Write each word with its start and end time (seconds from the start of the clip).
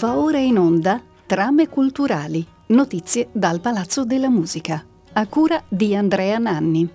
Va 0.00 0.16
ora 0.16 0.38
in 0.38 0.56
onda 0.56 0.98
Trame 1.26 1.68
culturali, 1.68 2.42
notizie 2.68 3.28
dal 3.32 3.60
Palazzo 3.60 4.06
della 4.06 4.30
Musica, 4.30 4.82
a 5.12 5.26
cura 5.26 5.62
di 5.68 5.94
Andrea 5.94 6.38
Nanni. 6.38 6.88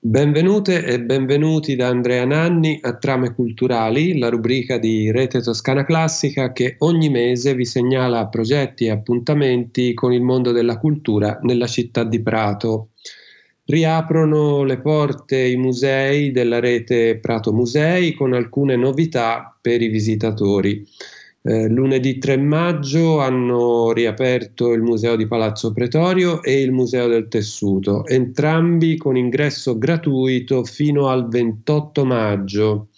Benvenute 0.00 0.84
e 0.84 1.00
benvenuti 1.00 1.76
da 1.76 1.86
Andrea 1.86 2.24
Nanni 2.24 2.80
a 2.82 2.96
Trame 2.96 3.32
Culturali, 3.32 4.18
la 4.18 4.28
rubrica 4.28 4.78
di 4.78 5.12
Rete 5.12 5.40
Toscana 5.40 5.84
Classica 5.84 6.50
che 6.50 6.74
ogni 6.78 7.10
mese 7.10 7.54
vi 7.54 7.64
segnala 7.64 8.26
progetti 8.26 8.86
e 8.86 8.90
appuntamenti 8.90 9.94
con 9.94 10.12
il 10.12 10.22
mondo 10.22 10.50
della 10.50 10.78
cultura 10.78 11.38
nella 11.42 11.68
città 11.68 12.02
di 12.02 12.20
Prato 12.20 12.88
riaprono 13.68 14.64
le 14.64 14.78
porte 14.78 15.36
i 15.36 15.56
musei 15.56 16.30
della 16.30 16.58
rete 16.58 17.18
Prato 17.18 17.52
Musei 17.52 18.14
con 18.14 18.32
alcune 18.32 18.76
novità 18.76 19.54
per 19.60 19.82
i 19.82 19.88
visitatori. 19.88 20.86
Eh, 21.42 21.68
lunedì 21.68 22.18
3 22.18 22.38
maggio 22.38 23.20
hanno 23.20 23.92
riaperto 23.92 24.72
il 24.72 24.80
Museo 24.80 25.16
di 25.16 25.26
Palazzo 25.26 25.72
Pretorio 25.72 26.42
e 26.42 26.60
il 26.60 26.72
Museo 26.72 27.08
del 27.08 27.28
Tessuto, 27.28 28.06
entrambi 28.06 28.96
con 28.96 29.16
ingresso 29.16 29.76
gratuito 29.76 30.64
fino 30.64 31.08
al 31.08 31.28
28 31.28 32.04
maggio. 32.04 32.88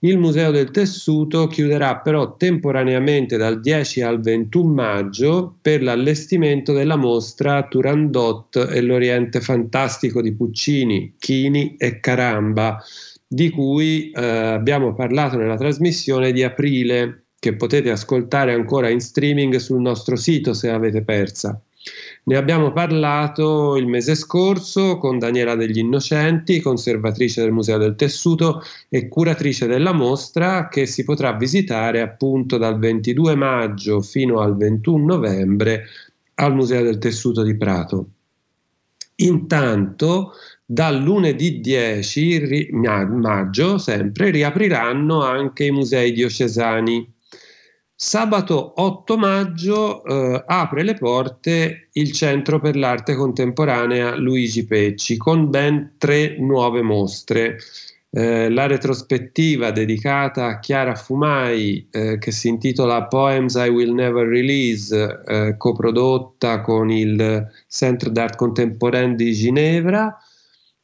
Il 0.00 0.16
Museo 0.16 0.52
del 0.52 0.70
Tessuto 0.70 1.48
chiuderà 1.48 1.96
però 1.96 2.36
temporaneamente 2.36 3.36
dal 3.36 3.60
10 3.60 4.02
al 4.02 4.20
21 4.20 4.72
maggio 4.72 5.56
per 5.60 5.82
l'allestimento 5.82 6.72
della 6.72 6.94
mostra 6.94 7.66
Turandot 7.66 8.68
e 8.70 8.80
l'Oriente 8.80 9.40
Fantastico 9.40 10.22
di 10.22 10.32
Puccini, 10.34 11.16
Chini 11.18 11.74
e 11.76 11.98
Caramba, 11.98 12.80
di 13.26 13.50
cui 13.50 14.12
eh, 14.12 14.24
abbiamo 14.24 14.94
parlato 14.94 15.36
nella 15.36 15.56
trasmissione 15.56 16.30
di 16.30 16.44
aprile, 16.44 17.24
che 17.36 17.56
potete 17.56 17.90
ascoltare 17.90 18.52
ancora 18.52 18.88
in 18.90 19.00
streaming 19.00 19.56
sul 19.56 19.80
nostro 19.80 20.14
sito 20.14 20.54
se 20.54 20.70
l'avete 20.70 21.02
persa. 21.02 21.60
Ne 22.24 22.36
abbiamo 22.36 22.72
parlato 22.72 23.76
il 23.76 23.86
mese 23.86 24.14
scorso 24.14 24.98
con 24.98 25.18
Daniela 25.18 25.54
degli 25.54 25.78
Innocenti, 25.78 26.60
conservatrice 26.60 27.42
del 27.42 27.52
Museo 27.52 27.78
del 27.78 27.94
Tessuto 27.94 28.62
e 28.88 29.08
curatrice 29.08 29.66
della 29.66 29.92
mostra 29.92 30.68
che 30.68 30.86
si 30.86 31.04
potrà 31.04 31.32
visitare 31.32 32.00
appunto 32.00 32.58
dal 32.58 32.78
22 32.78 33.34
maggio 33.34 34.00
fino 34.00 34.40
al 34.40 34.56
21 34.56 35.04
novembre 35.04 35.84
al 36.34 36.54
Museo 36.54 36.82
del 36.82 36.98
Tessuto 36.98 37.42
di 37.42 37.56
Prato. 37.56 38.08
Intanto 39.16 40.32
dal 40.64 41.00
lunedì 41.00 41.60
10 41.60 42.68
maggio 42.72 43.78
sempre 43.78 44.30
riapriranno 44.30 45.24
anche 45.24 45.64
i 45.64 45.70
musei 45.70 46.12
diocesani 46.12 47.10
Sabato 48.00 48.74
8 48.76 49.16
maggio 49.16 50.04
eh, 50.04 50.44
apre 50.46 50.84
le 50.84 50.94
porte 50.94 51.88
il 51.94 52.12
Centro 52.12 52.60
per 52.60 52.76
l'Arte 52.76 53.16
Contemporanea 53.16 54.14
Luigi 54.14 54.64
Pecci 54.64 55.16
con 55.16 55.50
ben 55.50 55.94
tre 55.98 56.36
nuove 56.38 56.80
mostre. 56.82 57.56
Eh, 58.10 58.50
la 58.50 58.68
retrospettiva 58.68 59.72
dedicata 59.72 60.46
a 60.46 60.58
Chiara 60.60 60.94
Fumai 60.94 61.88
eh, 61.90 62.18
che 62.18 62.30
si 62.30 62.46
intitola 62.46 63.06
Poems 63.06 63.56
I 63.56 63.68
Will 63.68 63.92
Never 63.94 64.28
Release, 64.28 65.22
eh, 65.26 65.56
coprodotta 65.56 66.60
con 66.60 66.92
il 66.92 67.48
Centre 67.66 68.12
d'Art 68.12 68.36
Contemporain 68.36 69.16
di 69.16 69.32
Ginevra, 69.32 70.16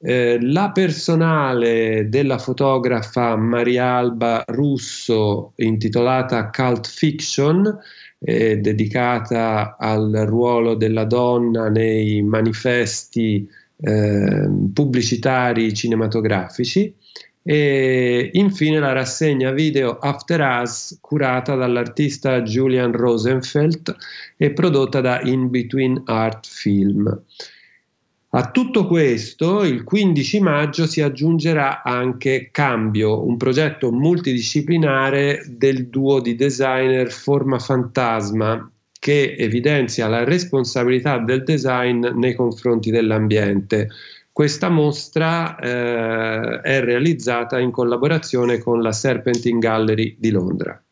eh, 0.06 0.38
la 0.42 0.70
personale 0.70 2.10
della 2.10 2.36
fotografa 2.36 3.36
Maria 3.36 3.96
Alba 3.96 4.44
Russo 4.48 5.52
intitolata 5.56 6.50
Cult 6.50 6.86
Fiction, 6.86 7.78
eh, 8.18 8.58
dedicata 8.58 9.76
al 9.78 10.24
ruolo 10.26 10.74
della 10.74 11.04
donna 11.04 11.70
nei 11.70 12.20
manifesti 12.20 13.48
eh, 13.80 14.48
pubblicitari 14.74 15.72
cinematografici 15.72 16.94
e 17.42 18.30
infine 18.34 18.80
la 18.80 18.92
rassegna 18.92 19.52
video 19.52 19.98
After 19.98 20.40
Us 20.62 20.98
curata 21.00 21.54
dall'artista 21.54 22.42
Julian 22.42 22.92
Rosenfeld 22.92 23.94
e 24.36 24.52
prodotta 24.52 25.00
da 25.00 25.20
In 25.22 25.48
Between 25.48 26.02
Art 26.04 26.46
Film. 26.46 27.22
A 28.36 28.50
tutto 28.50 28.88
questo, 28.88 29.62
il 29.62 29.84
15 29.84 30.40
maggio 30.40 30.88
si 30.88 31.00
aggiungerà 31.00 31.84
anche 31.84 32.48
Cambio, 32.50 33.24
un 33.24 33.36
progetto 33.36 33.92
multidisciplinare 33.92 35.44
del 35.48 35.86
duo 35.86 36.18
di 36.18 36.34
designer 36.34 37.12
Forma 37.12 37.60
Fantasma 37.60 38.68
che 38.98 39.36
evidenzia 39.38 40.08
la 40.08 40.24
responsabilità 40.24 41.18
del 41.18 41.44
design 41.44 42.04
nei 42.06 42.34
confronti 42.34 42.90
dell'ambiente. 42.90 43.90
Questa 44.32 44.68
mostra 44.68 45.56
eh, 45.56 46.60
è 46.60 46.80
realizzata 46.80 47.60
in 47.60 47.70
collaborazione 47.70 48.58
con 48.58 48.82
la 48.82 48.90
Serpentine 48.90 49.60
Gallery 49.60 50.16
di 50.18 50.30
Londra. 50.32 50.82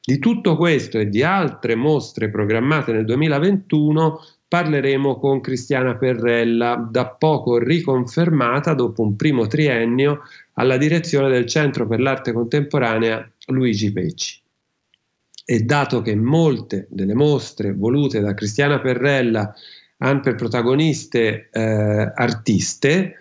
Di 0.00 0.20
tutto 0.20 0.56
questo 0.56 1.00
e 1.00 1.08
di 1.08 1.24
altre 1.24 1.74
mostre 1.74 2.30
programmate 2.30 2.92
nel 2.92 3.06
2021 3.06 4.20
parleremo 4.52 5.18
con 5.18 5.40
Cristiana 5.40 5.96
Perrella, 5.96 6.76
da 6.90 7.06
poco 7.06 7.56
riconfermata 7.56 8.74
dopo 8.74 9.00
un 9.00 9.16
primo 9.16 9.46
triennio 9.46 10.20
alla 10.56 10.76
direzione 10.76 11.30
del 11.30 11.46
Centro 11.46 11.86
per 11.86 12.00
l'Arte 12.00 12.34
Contemporanea 12.34 13.26
Luigi 13.46 13.90
Pecci. 13.90 14.42
E 15.46 15.60
dato 15.60 16.02
che 16.02 16.14
molte 16.14 16.86
delle 16.90 17.14
mostre 17.14 17.72
volute 17.72 18.20
da 18.20 18.34
Cristiana 18.34 18.78
Perrella 18.78 19.54
hanno 19.96 20.20
per 20.20 20.34
protagoniste 20.34 21.48
eh, 21.50 22.12
artiste, 22.14 23.14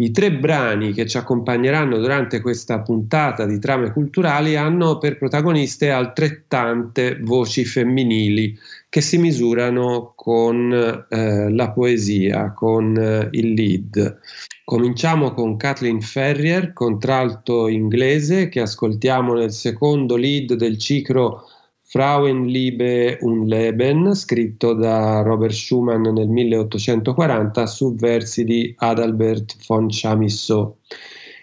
i 0.00 0.12
tre 0.12 0.32
brani 0.32 0.92
che 0.92 1.06
ci 1.06 1.16
accompagneranno 1.16 1.98
durante 1.98 2.40
questa 2.40 2.80
puntata 2.82 3.46
di 3.46 3.58
trame 3.58 3.90
culturali 3.90 4.54
hanno 4.54 4.98
per 4.98 5.18
protagoniste 5.18 5.90
altrettante 5.90 7.18
voci 7.20 7.64
femminili 7.64 8.56
che 8.88 9.00
si 9.00 9.18
misurano 9.18 10.12
con 10.14 10.72
eh, 11.08 11.50
la 11.50 11.70
poesia, 11.70 12.52
con 12.52 12.96
eh, 12.96 13.28
il 13.32 13.52
lead. 13.54 14.20
Cominciamo 14.64 15.32
con 15.32 15.56
Kathleen 15.56 16.00
Ferrier, 16.00 16.72
contralto 16.72 17.66
inglese, 17.66 18.48
che 18.48 18.60
ascoltiamo 18.60 19.34
nel 19.34 19.50
secondo 19.50 20.14
lead 20.14 20.54
del 20.54 20.78
ciclo 20.78 21.44
Frauenliebe 21.90 23.16
und 23.22 23.46
Leben, 23.46 24.14
scritto 24.14 24.74
da 24.74 25.22
Robert 25.22 25.54
Schumann 25.54 26.02
nel 26.02 26.28
1840 26.28 27.66
su 27.66 27.94
versi 27.96 28.44
di 28.44 28.74
Adalbert 28.76 29.56
von 29.66 29.88
Chamisso. 29.88 30.76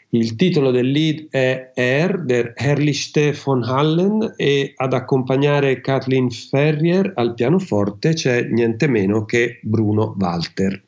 Il 0.10 0.36
titolo 0.36 0.70
del 0.70 0.92
lead 0.92 1.30
è 1.32 1.72
Er, 1.74 2.20
der 2.20 2.54
Herrlichste 2.56 3.34
von 3.34 3.64
Hallen 3.64 4.36
e 4.38 4.74
ad 4.76 4.94
accompagnare 4.94 5.82
Kathleen 5.82 6.30
Ferrier 6.30 7.12
al 7.16 7.34
pianoforte 7.34 8.14
c'è 8.14 8.44
niente 8.44 8.88
meno 8.88 9.26
che 9.26 9.60
Bruno 9.64 10.16
Walter. 10.20 10.80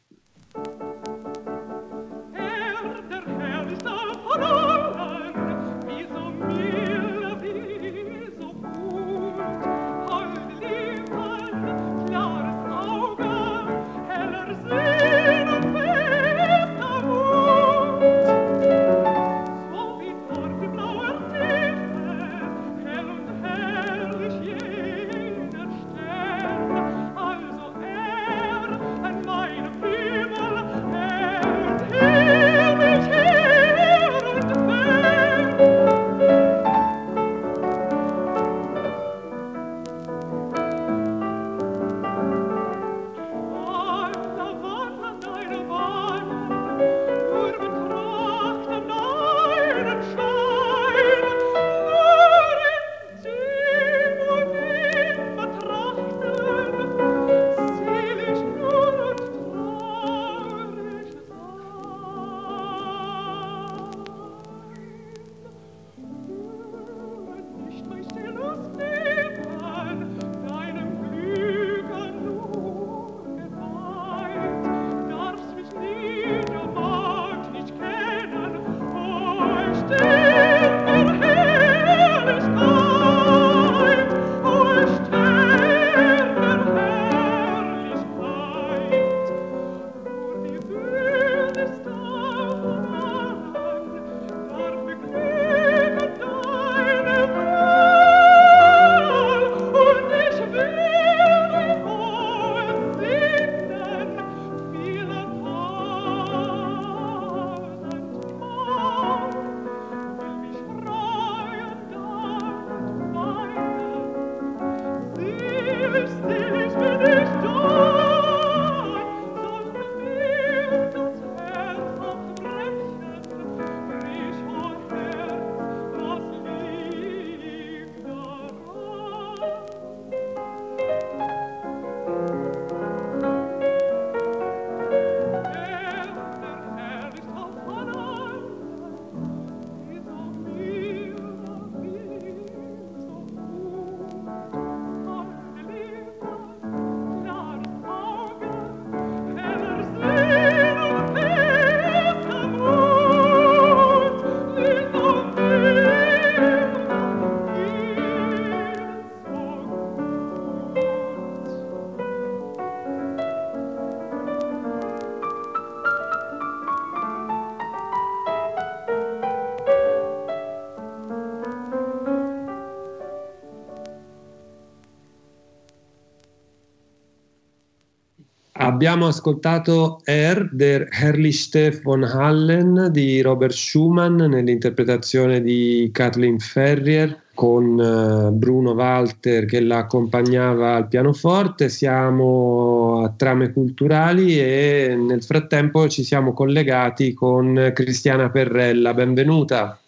Abbiamo 178.77 179.07
ascoltato 179.07 180.01
Er 180.05 180.49
der 180.51 180.85
Herrlichste 180.91 181.71
von 181.81 182.03
Hallen 182.03 182.91
di 182.91 183.23
Robert 183.23 183.53
Schumann 183.53 184.17
nell'interpretazione 184.17 185.41
di 185.41 185.89
Kathleen 185.91 186.37
Ferrier 186.37 187.23
con 187.33 187.79
eh, 187.79 188.29
Bruno 188.33 188.73
Walter 188.73 189.45
che 189.45 189.61
la 189.61 189.79
accompagnava 189.79 190.75
al 190.75 190.87
pianoforte. 190.89 191.69
Siamo 191.69 193.01
a 193.03 193.11
trame 193.17 193.51
culturali 193.51 194.39
e 194.39 194.95
nel 194.95 195.23
frattempo 195.23 195.89
ci 195.89 196.03
siamo 196.03 196.33
collegati 196.33 197.15
con 197.15 197.71
Cristiana 197.73 198.29
Perrella. 198.29 198.93
Benvenuta. 198.93 199.79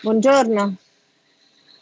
Buongiorno. 0.00 0.76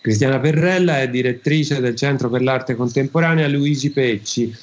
Cristiana 0.00 0.40
Perrella 0.40 1.02
è 1.02 1.10
direttrice 1.10 1.82
del 1.82 1.96
Centro 1.96 2.30
per 2.30 2.40
l'Arte 2.40 2.76
Contemporanea 2.76 3.46
Luigi 3.46 3.90
Pecci 3.90 4.54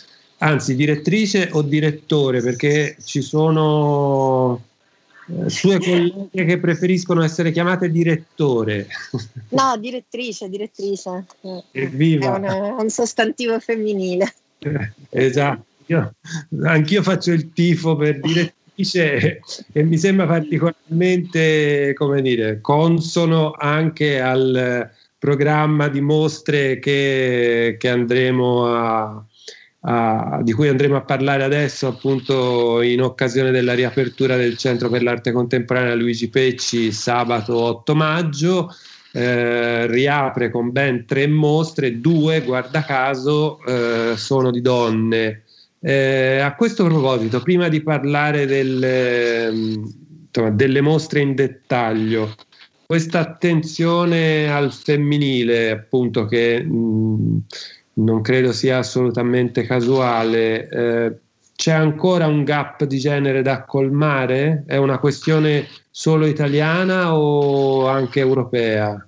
anzi 0.44 0.76
direttrice 0.76 1.50
o 1.54 1.62
direttore, 1.62 2.42
perché 2.42 2.98
ci 3.04 3.22
sono 3.22 4.62
eh, 5.28 5.50
sue 5.50 5.80
colleghe 5.80 6.46
che 6.46 6.60
preferiscono 6.60 7.24
essere 7.24 7.52
chiamate 7.52 7.90
direttore. 7.90 8.88
No, 9.54 9.78
direttrice, 9.78 10.50
direttrice. 10.50 11.26
Evviva. 11.72 12.42
È 12.42 12.60
un, 12.60 12.76
un 12.80 12.90
sostantivo 12.90 13.60
femminile. 13.60 14.34
esatto, 15.10 15.66
Io, 15.86 16.14
anch'io 16.64 17.04
faccio 17.04 17.32
il 17.32 17.54
tifo 17.54 17.96
per 17.96 18.20
direttrice 18.20 19.42
e 19.72 19.84
mi 19.84 19.98
sembra 19.98 20.26
particolarmente, 20.26 21.94
come 21.94 22.22
dire, 22.24 22.62
consono 22.62 23.52
anche 23.52 24.20
al 24.20 24.90
programma 25.20 25.88
di 25.88 26.02
mostre 26.02 26.80
che, 26.80 27.78
che 27.78 27.90
andremo 27.90 28.66
a, 28.66 29.24
Uh, 29.84 30.42
di 30.44 30.54
cui 30.54 30.70
andremo 30.70 30.96
a 30.96 31.02
parlare 31.02 31.44
adesso 31.44 31.88
appunto 31.88 32.82
in 32.82 33.02
occasione 33.02 33.52
della 33.52 33.74
riapertura 33.74 34.38
del 34.38 34.56
Centro 34.56 34.88
per 34.88 35.04
l'Arte 35.04 35.34
Contemporanea 35.34 35.94
Luigi 35.94 36.30
Pecci 36.30 36.94
sabato 36.94 37.58
8 37.58 37.94
maggio. 37.94 38.70
Eh, 39.12 39.86
riapre 39.88 40.50
con 40.50 40.72
ben 40.72 41.06
tre 41.06 41.28
mostre, 41.28 42.00
due, 42.00 42.42
guarda 42.42 42.84
caso, 42.84 43.60
eh, 43.66 44.14
sono 44.16 44.52
di 44.52 44.62
donne. 44.62 45.44
Eh, 45.82 46.40
a 46.40 46.56
questo 46.56 46.86
proposito, 46.86 47.42
prima 47.42 47.68
di 47.68 47.84
parlare 47.84 48.46
del, 48.46 49.52
insomma, 50.26 50.50
delle 50.50 50.82
mostre 50.82 51.20
in 51.20 51.36
dettaglio, 51.36 52.34
questa 52.86 53.20
attenzione 53.20 54.52
al 54.52 54.72
femminile, 54.72 55.72
appunto, 55.72 56.26
che 56.26 56.64
mh, 56.64 57.44
non 57.96 58.22
credo 58.22 58.52
sia 58.52 58.78
assolutamente 58.78 59.64
casuale. 59.64 60.70
Eh, 60.70 61.18
c'è 61.56 61.72
ancora 61.72 62.28
un 62.28 62.44
gap 62.44 62.84
di 62.86 62.98
genere 62.98 63.42
da 63.42 63.64
colmare? 63.64 64.64
È 64.66 64.78
una 64.78 64.98
questione 64.98 65.68
solo 65.90 66.26
italiana 66.26 67.16
o 67.16 67.88
anche 67.88 68.20
europea? 68.20 69.08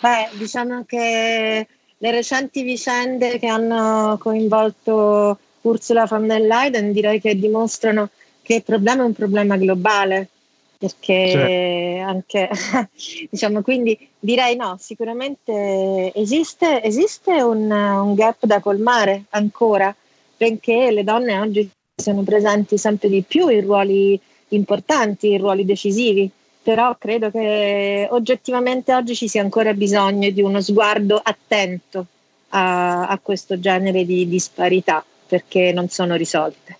Beh, 0.00 0.28
diciamo 0.38 0.84
che 0.86 1.66
le 1.96 2.10
recenti 2.10 2.62
vicende 2.62 3.38
che 3.38 3.48
hanno 3.48 4.16
coinvolto 4.18 5.38
Ursula 5.62 6.06
von 6.06 6.28
der 6.28 6.40
Leyen 6.40 6.92
direi 6.92 7.20
che 7.20 7.36
dimostrano 7.36 8.10
che 8.42 8.54
il 8.56 8.62
problema 8.62 9.02
è 9.02 9.06
un 9.06 9.12
problema 9.12 9.56
globale 9.56 10.28
perché 10.78 11.30
cioè. 11.32 11.98
anche 12.06 12.48
diciamo 13.28 13.62
quindi 13.62 13.98
direi 14.16 14.54
no 14.54 14.76
sicuramente 14.78 16.12
esiste, 16.14 16.82
esiste 16.84 17.42
un, 17.42 17.68
un, 17.68 18.14
gap 18.14 18.46
da 18.46 18.60
colmare 18.60 19.24
ancora 19.30 19.94
benché 20.36 20.92
le 20.92 21.02
donne 21.02 21.40
oggi 21.40 21.68
siano 21.96 22.22
presenti 22.22 22.78
sempre 22.78 23.08
di 23.08 23.24
più 23.26 23.48
in 23.48 23.62
ruoli 23.62 24.18
importanti 24.50 25.32
in 25.32 25.38
ruoli 25.38 25.64
decisivi 25.64 26.30
però 26.62 26.96
credo 26.96 27.32
che 27.32 28.06
oggettivamente 28.10 28.94
oggi 28.94 29.16
ci 29.16 29.26
sia 29.26 29.42
ancora 29.42 29.74
bisogno 29.74 30.30
di 30.30 30.42
uno 30.42 30.60
sguardo 30.60 31.20
attento 31.20 32.06
a, 32.50 33.08
a 33.08 33.18
questo 33.18 33.58
genere 33.58 34.04
di 34.04 34.28
disparità 34.28 35.04
perché 35.26 35.72
non 35.72 35.88
sono 35.88 36.14
risolte 36.14 36.76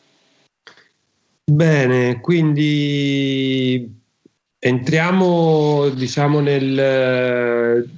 Bene, 1.51 2.21
quindi 2.21 3.91
entriamo 4.59 5.89
diciamo 5.89 6.41
nel, 6.41 7.89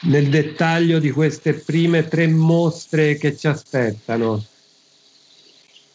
nel 0.00 0.28
dettaglio 0.28 0.98
di 0.98 1.12
queste 1.12 1.54
prime 1.54 2.08
tre 2.08 2.26
mostre 2.26 3.16
che 3.16 3.36
ci 3.36 3.46
aspettano. 3.46 4.42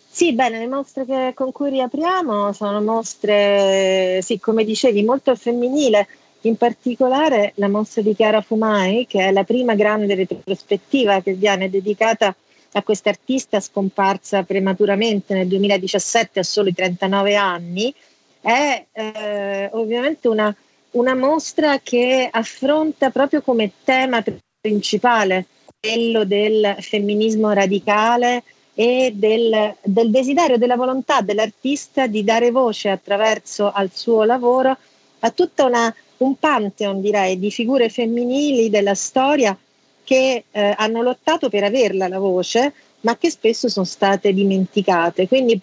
Sì, 0.09 0.31
bene, 0.31 0.59
le 0.59 0.67
mostre 0.67 1.05
che, 1.05 1.33
con 1.35 1.51
cui 1.51 1.71
riapriamo 1.71 2.53
sono 2.53 2.81
mostre, 2.81 4.21
sì, 4.21 4.39
come 4.39 4.63
dicevi, 4.63 5.03
molto 5.03 5.35
femminile, 5.35 6.07
in 6.41 6.55
particolare 6.55 7.51
la 7.55 7.67
mostra 7.67 8.01
di 8.01 8.15
Chiara 8.15 8.39
Fumai, 8.39 9.07
che 9.09 9.25
è 9.25 9.31
la 9.33 9.43
prima 9.43 9.75
grande 9.75 10.15
retrospettiva 10.15 11.21
che 11.21 11.33
viene 11.33 11.69
dedicata 11.69 12.33
a 12.73 12.83
questa 12.83 13.09
artista 13.09 13.59
scomparsa 13.59 14.43
prematuramente 14.43 15.33
nel 15.33 15.47
2017 15.47 16.39
a 16.39 16.43
soli 16.43 16.73
39 16.73 17.35
anni, 17.35 17.93
è 18.41 18.85
eh, 18.91 19.69
ovviamente 19.73 20.27
una, 20.27 20.53
una 20.91 21.15
mostra 21.15 21.79
che 21.79 22.27
affronta 22.31 23.09
proprio 23.09 23.41
come 23.41 23.71
tema 23.83 24.23
principale 24.59 25.45
quello 25.79 26.23
del 26.23 26.77
femminismo 26.79 27.51
radicale 27.51 28.43
e 28.73 29.11
del, 29.13 29.75
del, 29.83 30.09
desiderio, 30.09 30.57
della 30.57 30.75
volontà 30.75 31.21
dell'artista 31.21 32.07
di 32.07 32.23
dare 32.23 32.51
voce 32.51 32.89
attraverso 32.89 33.71
al 33.71 33.91
suo 33.93 34.23
lavoro 34.23 34.75
a 35.19 35.29
tutta 35.31 35.65
una, 35.65 35.93
un 36.17 36.35
pantheon, 36.37 37.01
direi, 37.01 37.37
di 37.37 37.51
figure 37.51 37.89
femminili 37.89 38.69
della 38.69 38.95
storia 38.95 39.57
che 40.03 40.43
eh, 40.51 40.73
hanno 40.77 41.01
lottato 41.01 41.49
per 41.49 41.63
averla 41.63 42.07
la 42.07 42.19
voce, 42.19 42.73
ma 43.01 43.17
che 43.17 43.29
spesso 43.29 43.69
sono 43.69 43.85
state 43.85 44.33
dimenticate. 44.33 45.27
Quindi 45.27 45.59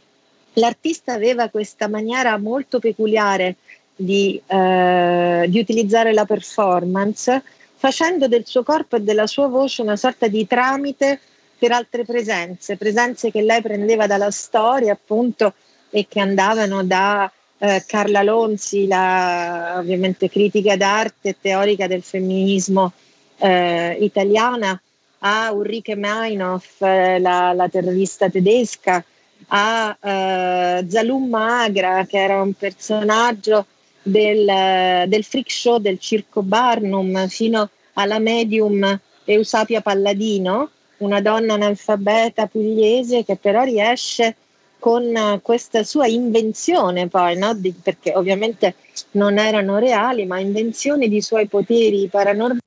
l'artista 0.55 1.13
aveva 1.13 1.49
questa 1.49 1.89
maniera 1.89 2.37
molto 2.39 2.79
peculiare 2.79 3.57
di, 3.95 4.41
eh, 4.47 5.47
di 5.49 5.59
utilizzare 5.59 6.13
la 6.13 6.25
performance, 6.25 7.43
facendo 7.77 8.29
del 8.29 8.47
suo 8.47 8.63
corpo 8.63 8.97
e 8.97 9.01
della 9.01 9.27
sua 9.27 9.47
voce 9.47 9.83
una 9.83 9.97
sorta 9.97 10.27
di 10.27 10.47
tramite 10.47 11.21
per 11.59 11.73
altre 11.73 12.05
presenze, 12.05 12.77
presenze 12.77 13.31
che 13.31 13.43
lei 13.43 13.61
prendeva 13.61 14.07
dalla 14.07 14.31
storia 14.31 14.93
appunto 14.93 15.53
e 15.91 16.07
che 16.09 16.21
andavano 16.21 16.83
da 16.85 17.31
eh, 17.59 17.85
Carla 17.87 18.23
Lonzi, 18.23 18.87
la 18.87 19.77
ovviamente 19.79 20.31
critica 20.31 20.77
d'arte 20.77 21.31
e 21.31 21.37
teorica 21.39 21.87
del 21.87 22.03
femminismo 22.03 22.93
eh, 23.41 23.97
italiana, 24.01 24.81
a 25.21 25.53
Ulrike 25.53 25.97
Meinhof, 25.97 26.81
eh, 26.83 27.19
la, 27.19 27.53
la, 27.53 27.69
terrorista 27.69 28.29
tedesca, 28.29 29.05
a 29.49 29.97
eh, 30.01 30.87
Zalum 30.89 31.29
Magra, 31.29 32.07
che 32.07 32.19
era 32.19 32.41
un 32.41 32.53
personaggio 32.55 33.67
del, 34.03 35.05
del 35.09 35.25
freak 35.25 35.51
show 35.51 35.79
del 35.79 35.99
circo 35.99 36.43
Barnum, 36.43 37.27
fino 37.29 37.69
alla 37.95 38.19
medium 38.19 38.99
Eusapia 39.25 39.81
Palladino, 39.81 40.71
una 40.99 41.21
donna 41.21 41.55
analfabeta 41.55 42.47
pugliese 42.47 43.25
che 43.25 43.37
però 43.37 43.63
riesce 43.63 44.37
con 44.79 45.41
questa 45.43 45.83
sua 45.85 46.07
invenzione 46.07 47.09
poi, 47.09 47.37
no? 47.37 47.55
di, 47.55 47.73
perché 47.73 48.15
ovviamente 48.15 48.75
non 49.13 49.39
erano 49.39 49.79
reali, 49.79 50.25
ma 50.25 50.41
invenzione 50.41 51.09
di 51.09 51.21
suoi 51.21 51.47
poteri 51.47 52.09
paranormali 52.09 52.61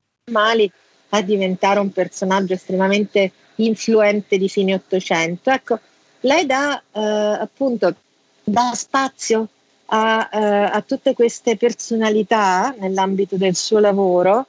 a 1.10 1.22
diventare 1.22 1.80
un 1.80 1.92
personaggio 1.92 2.54
estremamente 2.54 3.32
influente 3.56 4.38
di 4.38 4.48
fine 4.48 4.74
Ottocento. 4.74 5.50
Ecco, 5.50 5.80
lei 6.22 6.46
dà 6.46 6.82
eh, 6.92 7.02
appunto 7.02 7.94
dà 8.42 8.72
spazio 8.74 9.50
a, 9.88 10.30
eh, 10.32 10.40
a, 10.40 10.82
tutte 10.82 11.14
queste 11.14 11.58
personalità 11.58 12.74
nell'ambito 12.80 13.36
del 13.36 13.56
suo 13.56 13.80
lavoro, 13.80 14.48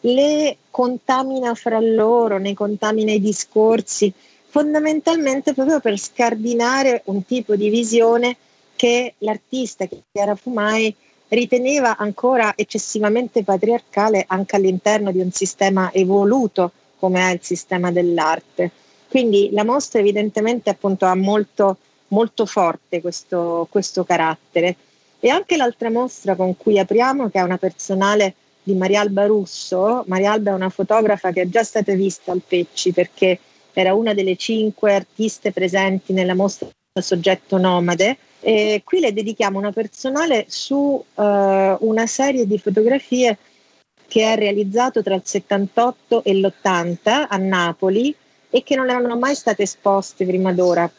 le 0.00 0.58
contamina 0.70 1.54
fra 1.54 1.80
loro, 1.80 2.38
ne 2.38 2.52
contamina 2.52 3.12
i 3.12 3.20
discorsi, 3.20 4.12
fondamentalmente 4.48 5.54
proprio 5.54 5.80
per 5.80 5.98
scardinare 5.98 7.00
un 7.06 7.24
tipo 7.24 7.56
di 7.56 7.70
visione 7.70 8.36
che 8.76 9.14
l'artista 9.18 9.88
Chiara 10.12 10.34
Fumai 10.34 10.94
riteneva 11.34 11.96
ancora 11.96 12.54
eccessivamente 12.56 13.44
patriarcale 13.44 14.24
anche 14.26 14.56
all'interno 14.56 15.10
di 15.10 15.20
un 15.20 15.30
sistema 15.32 15.92
evoluto 15.92 16.72
come 16.98 17.20
è 17.28 17.32
il 17.32 17.40
sistema 17.42 17.90
dell'arte. 17.90 18.70
Quindi 19.08 19.50
la 19.52 19.64
mostra 19.64 20.00
evidentemente 20.00 20.70
appunto 20.70 21.04
ha 21.04 21.14
molto, 21.14 21.76
molto 22.08 22.46
forte 22.46 23.00
questo, 23.00 23.66
questo 23.70 24.04
carattere. 24.04 24.76
E 25.20 25.28
anche 25.28 25.56
l'altra 25.56 25.90
mostra 25.90 26.34
con 26.34 26.56
cui 26.56 26.78
apriamo, 26.78 27.30
che 27.30 27.38
è 27.38 27.42
una 27.42 27.58
personale 27.58 28.34
di 28.62 28.74
Marialba 28.74 29.26
Russo, 29.26 30.04
Marialba 30.06 30.50
è 30.50 30.54
una 30.54 30.70
fotografa 30.70 31.30
che 31.30 31.42
è 31.42 31.48
già 31.48 31.62
stata 31.62 31.92
vista 31.94 32.32
al 32.32 32.42
Pecci 32.46 32.92
perché 32.92 33.38
era 33.72 33.92
una 33.94 34.14
delle 34.14 34.36
cinque 34.36 34.94
artiste 34.94 35.52
presenti 35.52 36.12
nella 36.12 36.34
mostra 36.34 36.68
Soggetto 37.00 37.58
Nomade. 37.58 38.16
E 38.46 38.82
qui 38.84 39.00
le 39.00 39.14
dedichiamo 39.14 39.58
una 39.58 39.72
personale 39.72 40.44
su 40.48 40.76
uh, 40.76 41.22
una 41.22 42.06
serie 42.06 42.46
di 42.46 42.58
fotografie 42.58 43.38
che 44.06 44.22
ha 44.26 44.34
realizzato 44.34 45.02
tra 45.02 45.14
il 45.14 45.22
78 45.24 46.22
e 46.24 46.34
l'80 46.34 47.26
a 47.26 47.36
Napoli 47.38 48.14
e 48.50 48.62
che 48.62 48.76
non 48.76 48.90
erano 48.90 49.16
mai 49.16 49.34
state 49.34 49.62
esposte 49.62 50.26
prima 50.26 50.52
d'ora. 50.52 50.90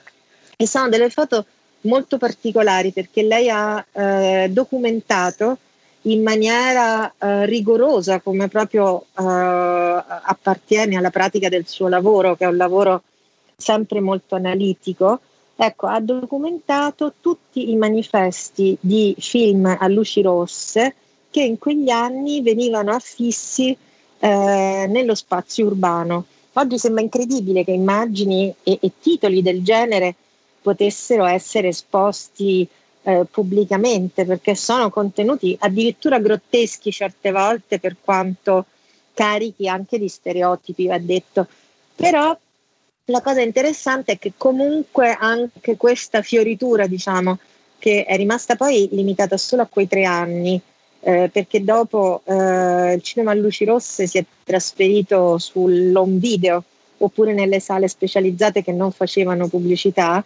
E 0.57 0.65
sono 0.65 0.89
delle 0.89 1.11
foto 1.11 1.45
molto 1.81 2.17
particolari 2.17 2.91
perché 2.91 3.21
lei 3.21 3.47
ha 3.47 3.85
eh, 3.91 4.47
documentato 4.49 5.59
in 6.01 6.23
maniera 6.23 7.13
eh, 7.15 7.45
rigorosa, 7.45 8.21
come 8.21 8.47
proprio 8.47 9.01
eh, 9.01 9.23
appartiene 9.23 10.97
alla 10.97 11.11
pratica 11.11 11.47
del 11.47 11.67
suo 11.67 11.89
lavoro, 11.89 12.35
che 12.35 12.45
è 12.45 12.47
un 12.47 12.57
lavoro 12.57 13.03
sempre 13.55 14.01
molto 14.01 14.33
analitico, 14.33 15.19
ecco, 15.55 15.87
ha 15.87 15.99
documentato 15.99 17.13
tutti 17.19 17.71
i 17.71 17.75
manifesti 17.75 18.77
di 18.79 19.15
film 19.17 19.65
a 19.65 19.87
luci 19.87 20.21
rosse 20.21 20.95
che 21.29 21.41
in 21.41 21.57
quegli 21.57 21.89
anni 21.89 22.41
venivano 22.41 22.91
affissi 22.91 23.75
eh, 24.19 24.85
nello 24.87 25.15
spazio 25.15 25.65
urbano. 25.65 26.25
Oggi 26.53 26.77
sembra 26.77 27.01
incredibile 27.01 27.63
che 27.63 27.71
immagini 27.71 28.53
e, 28.63 28.77
e 28.81 28.91
titoli 29.01 29.41
del 29.41 29.61
genere 29.63 30.15
potessero 30.61 31.25
essere 31.25 31.67
esposti 31.69 32.67
eh, 33.03 33.25
pubblicamente 33.29 34.25
perché 34.25 34.55
sono 34.55 34.89
contenuti 34.89 35.55
addirittura 35.59 36.19
grotteschi 36.19 36.91
certe 36.91 37.31
volte 37.31 37.79
per 37.79 37.97
quanto 38.01 38.65
carichi 39.13 39.67
anche 39.67 39.99
di 39.99 40.07
stereotipi, 40.07 40.87
va 40.87 40.97
detto. 40.97 41.47
Però 41.95 42.37
la 43.05 43.21
cosa 43.21 43.41
interessante 43.41 44.13
è 44.13 44.17
che 44.17 44.33
comunque 44.35 45.15
anche 45.19 45.77
questa 45.77 46.21
fioritura, 46.21 46.87
diciamo, 46.87 47.37
che 47.77 48.03
è 48.03 48.15
rimasta 48.15 48.55
poi 48.55 48.89
limitata 48.91 49.37
solo 49.37 49.61
a 49.61 49.67
quei 49.67 49.87
tre 49.87 50.05
anni, 50.05 50.59
eh, 51.01 51.29
perché 51.31 51.63
dopo 51.63 52.21
eh, 52.25 52.93
il 52.93 53.01
cinema 53.03 53.31
a 53.31 53.35
luci 53.35 53.63
rosse 53.65 54.07
si 54.07 54.17
è 54.17 54.25
trasferito 54.43 55.37
sull'home 55.37 56.17
video 56.17 56.63
oppure 56.97 57.33
nelle 57.33 57.59
sale 57.59 57.87
specializzate 57.87 58.63
che 58.63 58.71
non 58.71 58.91
facevano 58.91 59.47
pubblicità. 59.47 60.23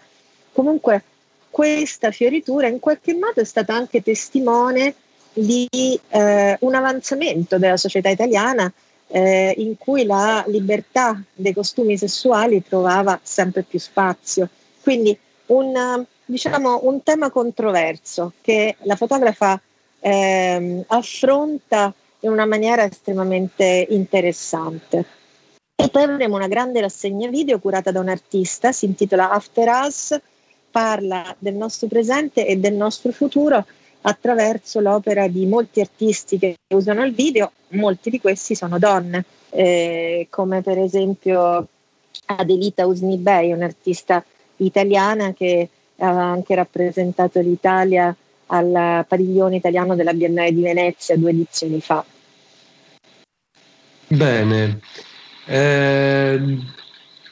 Comunque 0.54 1.04
questa 1.50 2.12
fioritura 2.12 2.68
in 2.68 2.80
qualche 2.80 3.14
modo 3.14 3.42
è 3.42 3.44
stata 3.44 3.74
anche 3.74 4.02
testimone 4.02 4.94
di 5.34 5.68
eh, 6.10 6.58
un 6.62 6.76
avanzamento 6.76 7.58
della 7.58 7.78
società 7.78 8.10
italiana 8.10 8.72
eh, 9.12 9.54
in 9.58 9.78
cui 9.78 10.06
la 10.06 10.44
libertà 10.48 11.22
dei 11.34 11.54
costumi 11.54 11.98
sessuali 11.98 12.64
trovava 12.64 13.20
sempre 13.22 13.64
più 13.64 13.80
spazio. 13.80 14.50
Quindi 14.82 15.18
un, 15.48 16.06
diciamo, 16.26 16.82
un 16.84 17.04
tema 17.04 17.30
controverso 17.30 18.34
che 18.42 18.76
la 18.84 18.96
fotografa 18.96 19.60
eh, 20.00 20.84
affronta 20.88 21.94
in 22.22 22.32
una 22.32 22.46
maniera 22.46 22.84
estremamente 22.84 23.88
interessante. 23.90 25.06
E 25.76 25.90
poi 25.90 26.04
avremo 26.04 26.36
una 26.36 26.48
grande 26.48 26.82
rassegna 26.82 27.30
video 27.30 27.60
curata 27.60 27.92
da 27.92 28.02
un 28.02 28.10
artista, 28.10 28.72
si 28.72 28.86
intitola 28.86 29.30
After 29.30 29.70
Us, 29.86 30.20
parla 30.70 31.36
del 31.40 31.56
nostro 31.56 31.88
presente 31.88 32.46
e 32.46 32.58
del 32.58 32.74
nostro 32.74 33.12
futuro 33.12 33.66
attraverso 34.02 34.80
l'opera 34.80 35.28
di 35.28 35.46
molti 35.46 35.82
artisti 35.82 36.38
che 36.38 36.56
usano 36.74 37.04
il 37.04 37.14
video, 37.14 37.52
molti 37.70 38.10
di 38.10 38.20
questi 38.20 38.56
sono 38.56 38.80
donne, 38.80 39.26
eh, 39.50 40.28
come 40.30 40.62
per 40.62 40.78
esempio 40.78 41.68
Adelita 42.26 42.86
Usnibei, 42.86 43.52
un'artista 43.52 44.24
italiana 44.58 45.34
che 45.34 45.70
ha 45.98 46.32
anche 46.32 46.56
rappresentato 46.56 47.40
l'Italia 47.40 48.16
al 48.48 49.06
padiglione 49.08 49.58
italiano 49.58 49.96
della 49.96 50.14
Biennale 50.14 50.54
di 50.54 50.62
Venezia 50.62 51.18
due 51.18 51.32
edizioni 51.32 51.82
fa. 51.82 52.04
Bene, 54.08 54.80
eh, 55.46 56.58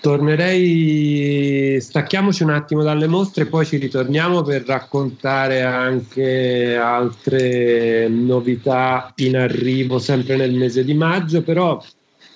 tornerei, 0.07 1.81
stacchiamoci 1.81 2.41
un 2.41 2.51
attimo 2.51 2.81
dalle 2.81 3.07
mostre 3.07 3.43
e 3.43 3.47
poi 3.47 3.65
ci 3.65 3.75
ritorniamo 3.75 4.41
per 4.41 4.63
raccontare 4.63 5.63
anche 5.63 6.77
altre 6.77 8.07
novità 8.07 9.11
in 9.17 9.35
arrivo 9.35 9.99
sempre 9.99 10.37
nel 10.37 10.53
mese 10.53 10.85
di 10.85 10.93
maggio, 10.93 11.41
però 11.41 11.83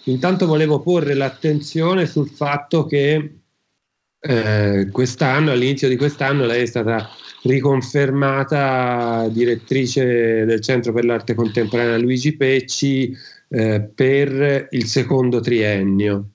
intanto 0.04 0.48
volevo 0.48 0.82
porre 0.82 1.14
l'attenzione 1.14 2.08
sul 2.08 2.28
fatto 2.28 2.86
che 2.86 3.36
eh, 4.20 4.90
quest'anno, 4.92 5.52
all'inizio 5.52 5.88
di 5.88 5.96
quest'anno, 5.96 6.46
lei 6.46 6.64
è 6.64 6.66
stata 6.66 7.08
riconfermata 7.44 9.30
direttrice 9.30 10.44
del 10.44 10.60
Centro 10.60 10.92
per 10.92 11.06
l'Arte 11.06 11.36
Contemporanea 11.36 11.98
Luigi 11.98 12.36
Pecci 12.36 13.16
eh, 13.48 13.80
per 13.82 14.68
il 14.72 14.86
secondo 14.88 15.40
triennio. 15.40 16.32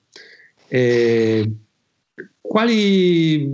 Quali 2.41 3.49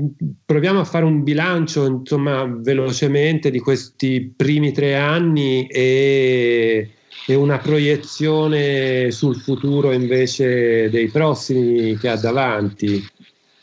proviamo 0.46 0.79
a 0.79 0.86
fare 0.86 1.03
un 1.03 1.24
bilancio, 1.24 1.86
insomma, 1.86 2.46
velocemente 2.46 3.50
di 3.50 3.60
questi 3.60 4.32
primi 4.36 4.72
tre 4.72 4.96
anni 4.96 5.65
e, 5.67 6.91
e 7.25 7.34
una 7.34 7.58
proiezione 7.58 9.10
sul 9.10 9.36
futuro 9.36 9.91
invece 9.91 10.89
dei 10.91 11.10
prossimi 11.10 11.98
che 11.98 12.08
ha 12.08 12.17
davanti? 12.17 13.03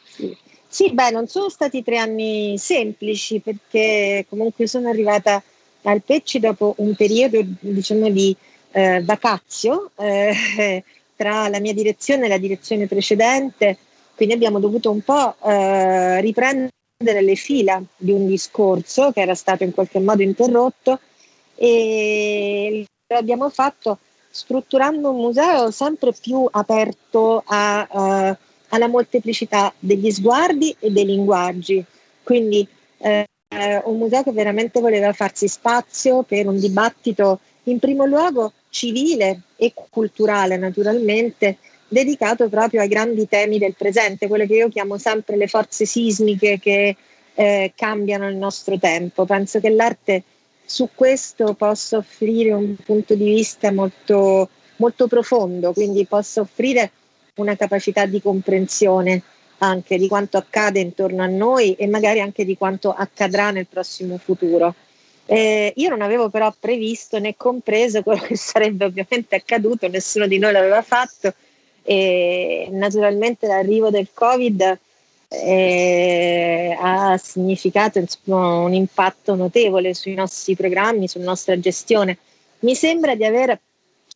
Sì. 0.04 0.36
sì, 0.66 0.92
beh, 0.92 1.10
non 1.10 1.28
sono 1.28 1.48
stati 1.48 1.84
tre 1.84 1.98
anni 1.98 2.58
semplici 2.58 3.38
perché 3.38 4.26
comunque 4.28 4.66
sono 4.66 4.88
arrivata 4.88 5.40
al 5.82 6.02
Pecci 6.02 6.40
dopo 6.40 6.74
un 6.78 6.94
periodo, 6.96 7.40
diciamo, 7.60 8.10
di 8.10 8.36
eh, 8.72 9.00
vacazio. 9.02 9.92
Eh, 9.96 10.82
tra 11.20 11.48
la 11.48 11.60
mia 11.60 11.74
direzione 11.74 12.24
e 12.24 12.28
la 12.28 12.38
direzione 12.38 12.86
precedente, 12.86 13.76
quindi 14.16 14.34
abbiamo 14.34 14.58
dovuto 14.58 14.90
un 14.90 15.02
po' 15.02 15.36
eh, 15.44 16.18
riprendere 16.22 17.20
le 17.20 17.34
fila 17.34 17.82
di 17.94 18.10
un 18.10 18.26
discorso 18.26 19.12
che 19.12 19.20
era 19.20 19.34
stato 19.34 19.62
in 19.62 19.74
qualche 19.74 20.00
modo 20.00 20.22
interrotto 20.22 20.98
e 21.56 22.86
lo 23.06 23.18
abbiamo 23.18 23.50
fatto 23.50 23.98
strutturando 24.30 25.10
un 25.10 25.16
museo 25.16 25.70
sempre 25.70 26.14
più 26.18 26.48
aperto 26.50 27.42
a, 27.44 27.86
uh, 27.90 28.36
alla 28.68 28.88
molteplicità 28.88 29.74
degli 29.78 30.10
sguardi 30.10 30.74
e 30.78 30.90
dei 30.90 31.04
linguaggi. 31.04 31.84
Quindi 32.22 32.66
eh, 32.96 33.26
un 33.84 33.98
museo 33.98 34.22
che 34.22 34.32
veramente 34.32 34.80
voleva 34.80 35.12
farsi 35.12 35.48
spazio 35.48 36.22
per 36.22 36.46
un 36.46 36.58
dibattito 36.58 37.40
in 37.64 37.78
primo 37.78 38.04
luogo 38.04 38.52
civile 38.70 39.40
e 39.56 39.72
culturale 39.74 40.56
naturalmente, 40.56 41.58
dedicato 41.88 42.48
proprio 42.48 42.80
ai 42.80 42.88
grandi 42.88 43.28
temi 43.28 43.58
del 43.58 43.74
presente, 43.76 44.28
quelle 44.28 44.46
che 44.46 44.54
io 44.54 44.68
chiamo 44.68 44.96
sempre 44.96 45.36
le 45.36 45.48
forze 45.48 45.84
sismiche 45.84 46.58
che 46.58 46.96
eh, 47.34 47.72
cambiano 47.74 48.28
il 48.28 48.36
nostro 48.36 48.78
tempo. 48.78 49.24
Penso 49.24 49.60
che 49.60 49.70
l'arte 49.70 50.22
su 50.64 50.88
questo 50.94 51.54
possa 51.54 51.96
offrire 51.96 52.52
un 52.52 52.76
punto 52.76 53.14
di 53.14 53.24
vista 53.24 53.72
molto, 53.72 54.48
molto 54.76 55.08
profondo, 55.08 55.72
quindi 55.72 56.06
possa 56.06 56.40
offrire 56.40 56.92
una 57.36 57.56
capacità 57.56 58.06
di 58.06 58.20
comprensione 58.20 59.22
anche 59.58 59.98
di 59.98 60.08
quanto 60.08 60.36
accade 60.36 60.80
intorno 60.80 61.22
a 61.22 61.26
noi 61.26 61.74
e 61.74 61.86
magari 61.86 62.20
anche 62.20 62.44
di 62.44 62.56
quanto 62.56 62.92
accadrà 62.92 63.50
nel 63.50 63.66
prossimo 63.66 64.16
futuro. 64.16 64.74
Eh, 65.32 65.72
io 65.76 65.88
non 65.90 66.02
avevo 66.02 66.28
però 66.28 66.52
previsto 66.58 67.20
né 67.20 67.36
compreso 67.36 68.02
quello 68.02 68.20
che 68.20 68.34
sarebbe 68.34 68.84
ovviamente 68.86 69.36
accaduto, 69.36 69.86
nessuno 69.86 70.26
di 70.26 70.38
noi 70.38 70.50
l'aveva 70.50 70.82
fatto 70.82 71.32
e 71.84 72.66
naturalmente 72.72 73.46
l'arrivo 73.46 73.90
del 73.90 74.08
Covid 74.12 74.78
eh, 75.28 76.76
ha 76.76 77.16
significato 77.16 78.00
insomma, 78.00 78.56
un 78.56 78.74
impatto 78.74 79.36
notevole 79.36 79.94
sui 79.94 80.14
nostri 80.14 80.56
programmi, 80.56 81.06
sulla 81.06 81.26
nostra 81.26 81.56
gestione. 81.60 82.18
Mi 82.60 82.74
sembra 82.74 83.14
di 83.14 83.24
aver, 83.24 83.56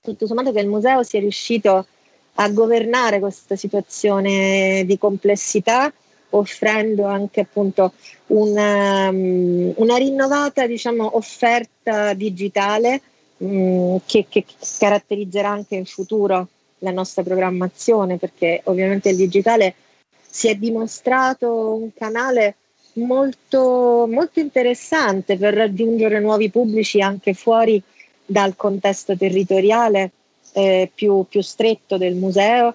tutto 0.03 0.27
sommato, 0.27 0.51
che 0.51 0.59
il 0.59 0.67
museo 0.67 1.05
sia 1.05 1.21
riuscito 1.21 1.87
a 2.35 2.49
governare 2.49 3.21
questa 3.21 3.55
situazione 3.55 4.83
di 4.85 4.99
complessità 4.99 5.93
offrendo 6.37 7.05
anche 7.05 7.41
appunto 7.41 7.93
una, 8.29 9.09
um, 9.09 9.73
una 9.77 9.97
rinnovata 9.97 10.67
diciamo, 10.67 11.17
offerta 11.17 12.13
digitale 12.15 13.01
um, 13.39 14.01
che, 14.07 14.27
che 14.29 14.45
caratterizzerà 14.79 15.51
anche 15.51 15.77
in 15.77 15.87
futuro 15.87 16.49
la 16.79 16.91
nostra 16.91 17.23
programmazione 17.23 18.19
perché 18.19 18.61
ovviamente 18.65 19.09
il 19.11 19.17
digitale 19.17 19.75
si 20.27 20.49
è 20.49 20.55
dimostrato 20.55 21.75
un 21.75 21.91
canale 21.95 22.57
molto, 22.95 24.07
molto 24.09 24.41
interessante 24.41 25.37
per 25.37 25.55
raggiungere 25.55 26.21
nuovi 26.21 26.51
pubblici 26.51 27.01
anche 27.01 27.35
fuori 27.35 27.83
dal 28.25 28.57
contesto 28.57 29.17
territoriale 29.17 30.11
eh, 30.53 30.91
più, 30.95 31.25
più, 31.29 31.41
stretto 31.41 31.97
del 31.97 32.15
museo 32.15 32.75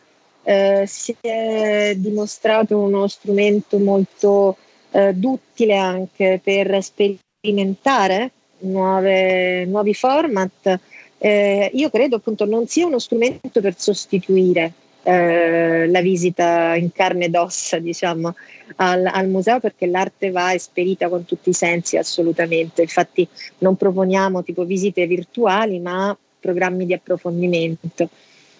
eh, 0.50 0.86
si 0.88 1.16
è 1.22 1.94
dimostrato 1.96 2.80
uno 2.80 3.08
strumento 3.08 3.78
molto 3.78 4.58
eh, 4.90 5.14
duttile 5.14 5.78
anche 5.78 6.42
per 6.44 6.82
sperimentare 6.82 8.32
nuove, 8.62 9.66
nuovi 9.66 9.94
format. 9.94 10.80
Eh, 11.20 11.70
io 11.72 11.90
credo 11.92 12.16
appunto 12.16 12.46
non 12.46 12.66
sia 12.66 12.88
uno 12.88 12.98
strumento 12.98 13.62
per 13.62 13.76
sostituire 13.78 14.74
eh, 15.04 15.88
la 15.88 16.02
visita 16.02 16.76
in 16.76 16.92
carne 16.94 17.26
ed 17.26 17.36
ossa 17.36 17.78
diciamo, 17.78 18.34
al, 18.78 19.06
al, 19.06 19.28
museo 19.28 19.60
perché 19.60 19.86
l'arte 19.86 20.32
va 20.32 20.52
esperita 20.56 21.10
con 21.10 21.26
tutti 21.26 21.50
i 21.50 21.54
sensi 21.54 21.96
assolutamente. 21.96 22.82
Infatti 22.82 23.28
non 23.60 23.76
proponiamo 23.76 24.44
tipo 24.44 24.64
visite 24.64 25.06
virtuali 25.06 25.78
ma 25.78 26.18
programmi 26.40 26.88
di 26.88 26.94
approfondimento. 26.94 28.10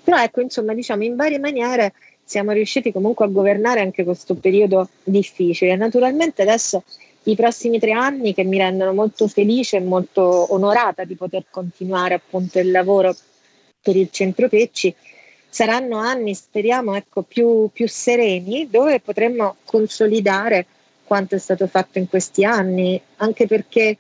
Però 0.10 0.24
ecco, 0.24 0.42
insomma, 0.42 0.74
diciamo 0.74 1.04
in 1.04 1.16
varie 1.16 1.38
maniere 1.38 1.94
siamo 2.24 2.52
riusciti 2.52 2.92
comunque 2.92 3.26
a 3.26 3.28
governare 3.28 3.82
anche 3.82 4.04
questo 4.04 4.34
periodo 4.34 4.90
difficile. 5.04 5.76
Naturalmente 5.76 6.42
adesso 6.42 6.84
i 7.26 7.36
prossimi 7.36 7.78
tre 7.78 7.92
anni 7.92 8.34
che 8.34 8.44
mi 8.44 8.58
rendono 8.58 8.92
molto 8.92 9.28
felice 9.28 9.78
e 9.78 9.82
molto 9.82 10.52
onorata 10.52 11.04
di 11.04 11.14
poter 11.14 11.46
continuare 11.52 12.16
appunto 12.16 12.58
il 12.58 12.72
lavoro 12.72 13.16
per 13.84 13.96
il 13.96 14.10
Centro 14.10 14.50
Pecci 14.50 14.96
saranno 15.48 15.98
anni, 15.98 16.34
speriamo, 16.34 16.96
ecco, 16.96 17.22
più, 17.22 17.70
più 17.72 17.88
sereni 17.88 18.68
dove 18.68 19.02
potremmo 19.02 19.58
consolidare 19.64 20.66
quanto 21.04 21.36
è 21.36 21.40
stato 21.40 21.68
fatto 21.68 22.00
in 22.00 22.10
questi 22.10 22.44
anni, 22.44 23.00
anche 23.18 23.46
perché 23.46 23.96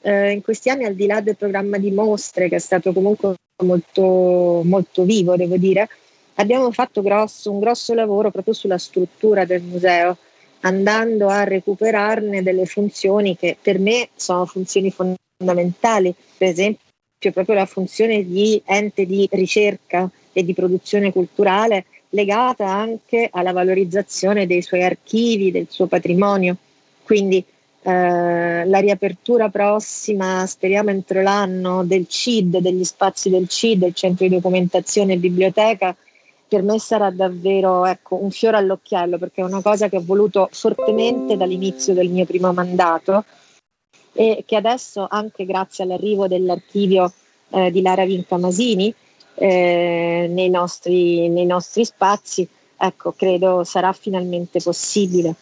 eh, 0.00 0.30
in 0.30 0.40
questi 0.40 0.70
anni 0.70 0.86
al 0.86 0.94
di 0.94 1.04
là 1.04 1.20
del 1.20 1.36
programma 1.36 1.76
di 1.76 1.90
mostre 1.90 2.48
che 2.48 2.56
è 2.56 2.60
stato 2.60 2.94
comunque 2.94 3.34
molto, 3.64 4.62
molto 4.64 5.04
vivo, 5.04 5.36
devo 5.36 5.56
dire, 5.56 5.88
abbiamo 6.34 6.70
fatto 6.72 7.02
grosso, 7.02 7.50
un 7.50 7.60
grosso 7.60 7.94
lavoro 7.94 8.30
proprio 8.30 8.54
sulla 8.54 8.78
struttura 8.78 9.44
del 9.44 9.62
museo, 9.62 10.16
andando 10.60 11.28
a 11.28 11.44
recuperarne 11.44 12.42
delle 12.42 12.66
funzioni 12.66 13.36
che 13.36 13.56
per 13.60 13.78
me 13.78 14.08
sono 14.14 14.46
funzioni 14.46 14.90
fondamentali, 14.90 16.14
per 16.36 16.48
esempio 16.48 16.88
proprio 17.32 17.54
la 17.54 17.66
funzione 17.66 18.24
di 18.24 18.62
ente 18.64 19.04
di 19.04 19.28
ricerca 19.30 20.10
e 20.32 20.42
di 20.42 20.54
produzione 20.54 21.12
culturale 21.12 21.84
legata 22.10 22.66
anche 22.66 23.28
alla 23.30 23.52
valorizzazione 23.52 24.46
dei 24.46 24.62
suoi 24.62 24.82
archivi, 24.82 25.50
del 25.50 25.66
suo 25.68 25.86
patrimonio. 25.86 26.56
Quindi 27.02 27.44
eh, 27.82 28.64
la 28.66 28.78
riapertura 28.78 29.48
prossima, 29.48 30.46
speriamo 30.46 30.90
entro 30.90 31.22
l'anno, 31.22 31.84
del 31.84 32.06
CID, 32.06 32.58
degli 32.58 32.84
spazi 32.84 33.30
del 33.30 33.48
CID, 33.48 33.82
il 33.84 33.94
centro 33.94 34.26
di 34.26 34.34
documentazione 34.34 35.14
e 35.14 35.18
biblioteca, 35.18 35.96
per 36.46 36.62
me 36.62 36.78
sarà 36.78 37.10
davvero 37.10 37.86
ecco, 37.86 38.16
un 38.16 38.30
fiore 38.30 38.56
all'occhiello 38.56 39.18
perché 39.18 39.40
è 39.40 39.44
una 39.44 39.62
cosa 39.62 39.88
che 39.88 39.96
ho 39.96 40.02
voluto 40.04 40.48
fortemente 40.50 41.36
dall'inizio 41.36 41.94
del 41.94 42.08
mio 42.08 42.24
primo 42.24 42.52
mandato 42.52 43.24
e 44.12 44.42
che 44.44 44.56
adesso 44.56 45.06
anche 45.08 45.46
grazie 45.46 45.84
all'arrivo 45.84 46.26
dell'archivio 46.26 47.12
eh, 47.50 47.70
di 47.70 47.80
Lara 47.80 48.04
Vinca 48.04 48.36
Masini 48.36 48.92
eh, 49.34 50.26
nei, 50.28 50.50
nostri, 50.50 51.28
nei 51.28 51.46
nostri 51.46 51.84
spazi, 51.84 52.46
ecco, 52.76 53.12
credo 53.12 53.62
sarà 53.64 53.92
finalmente 53.92 54.60
possibile. 54.60 55.34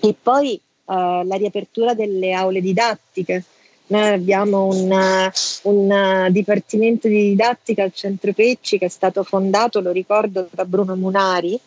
E 0.00 0.14
poi 0.20 0.60
la 0.86 1.36
riapertura 1.36 1.94
delle 1.94 2.32
aule 2.32 2.60
didattiche. 2.60 3.44
Noi 3.88 4.08
abbiamo 4.08 4.64
un, 4.66 5.30
un, 5.62 6.28
dipartimento 6.30 7.06
di 7.06 7.28
didattica 7.28 7.84
al 7.84 7.92
Centro 7.92 8.32
Pecci 8.32 8.78
che 8.78 8.86
è 8.86 8.88
stato 8.88 9.22
fondato, 9.22 9.80
lo 9.80 9.92
ricordo, 9.92 10.48
da 10.50 10.64
Bruno 10.64 10.96
Munari 10.96 11.58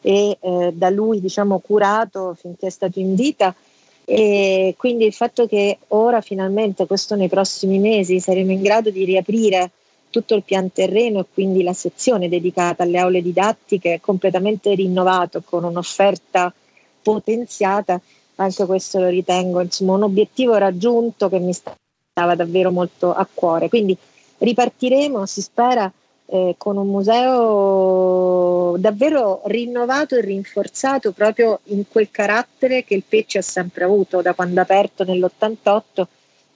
e 0.00 0.36
eh, 0.38 0.70
da 0.72 0.90
lui 0.90 1.20
diciamo, 1.20 1.58
curato 1.58 2.36
finché 2.38 2.68
è 2.68 2.70
stato 2.70 3.00
in 3.00 3.14
vita. 3.14 3.54
E 4.04 4.74
quindi 4.76 5.06
il 5.06 5.14
fatto 5.14 5.46
che 5.46 5.78
ora 5.88 6.20
finalmente, 6.20 6.86
questo 6.86 7.16
nei 7.16 7.28
prossimi 7.28 7.78
mesi, 7.78 8.20
saremo 8.20 8.52
in 8.52 8.62
grado 8.62 8.90
di 8.90 9.04
riaprire 9.04 9.70
tutto 10.10 10.36
il 10.36 10.44
pian 10.44 10.70
terreno 10.70 11.20
e 11.20 11.24
quindi 11.32 11.64
la 11.64 11.72
sezione 11.72 12.28
dedicata 12.28 12.84
alle 12.84 12.98
aule 12.98 13.20
didattiche 13.20 13.98
completamente 14.00 14.72
rinnovato 14.74 15.42
con 15.44 15.64
un'offerta 15.64 16.54
potenziata 17.02 18.00
anche 18.36 18.66
questo 18.66 18.98
lo 18.98 19.08
ritengo 19.08 19.60
insomma, 19.60 19.94
un 19.94 20.04
obiettivo 20.04 20.56
raggiunto 20.56 21.28
che 21.28 21.38
mi 21.38 21.52
stava 21.52 22.34
davvero 22.34 22.70
molto 22.70 23.12
a 23.12 23.26
cuore. 23.32 23.68
Quindi 23.68 23.96
ripartiremo, 24.38 25.26
si 25.26 25.42
spera, 25.42 25.92
eh, 26.26 26.54
con 26.56 26.76
un 26.76 26.88
museo 26.88 28.76
davvero 28.78 29.42
rinnovato 29.44 30.16
e 30.16 30.22
rinforzato 30.22 31.12
proprio 31.12 31.60
in 31.64 31.84
quel 31.88 32.10
carattere 32.10 32.84
che 32.84 32.94
il 32.94 33.04
Pecci 33.06 33.36
ha 33.38 33.42
sempre 33.42 33.84
avuto 33.84 34.22
da 34.22 34.34
quando 34.34 34.60
ha 34.60 34.62
aperto 34.62 35.04
nell'88 35.04 36.04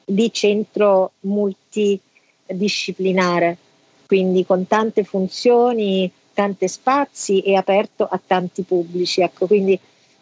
di 0.05 0.33
centro 0.33 1.12
multidisciplinare, 1.21 3.59
quindi 4.07 4.47
con 4.47 4.67
tante 4.67 5.05
funzioni, 5.05 6.11
tanti 6.33 6.67
spazi 6.67 7.43
e 7.43 7.55
aperto 7.57 8.09
a 8.11 8.19
tanti 8.25 8.62
pubblici. 8.62 9.21
Ecco, 9.21 9.47
quindi 9.47 9.79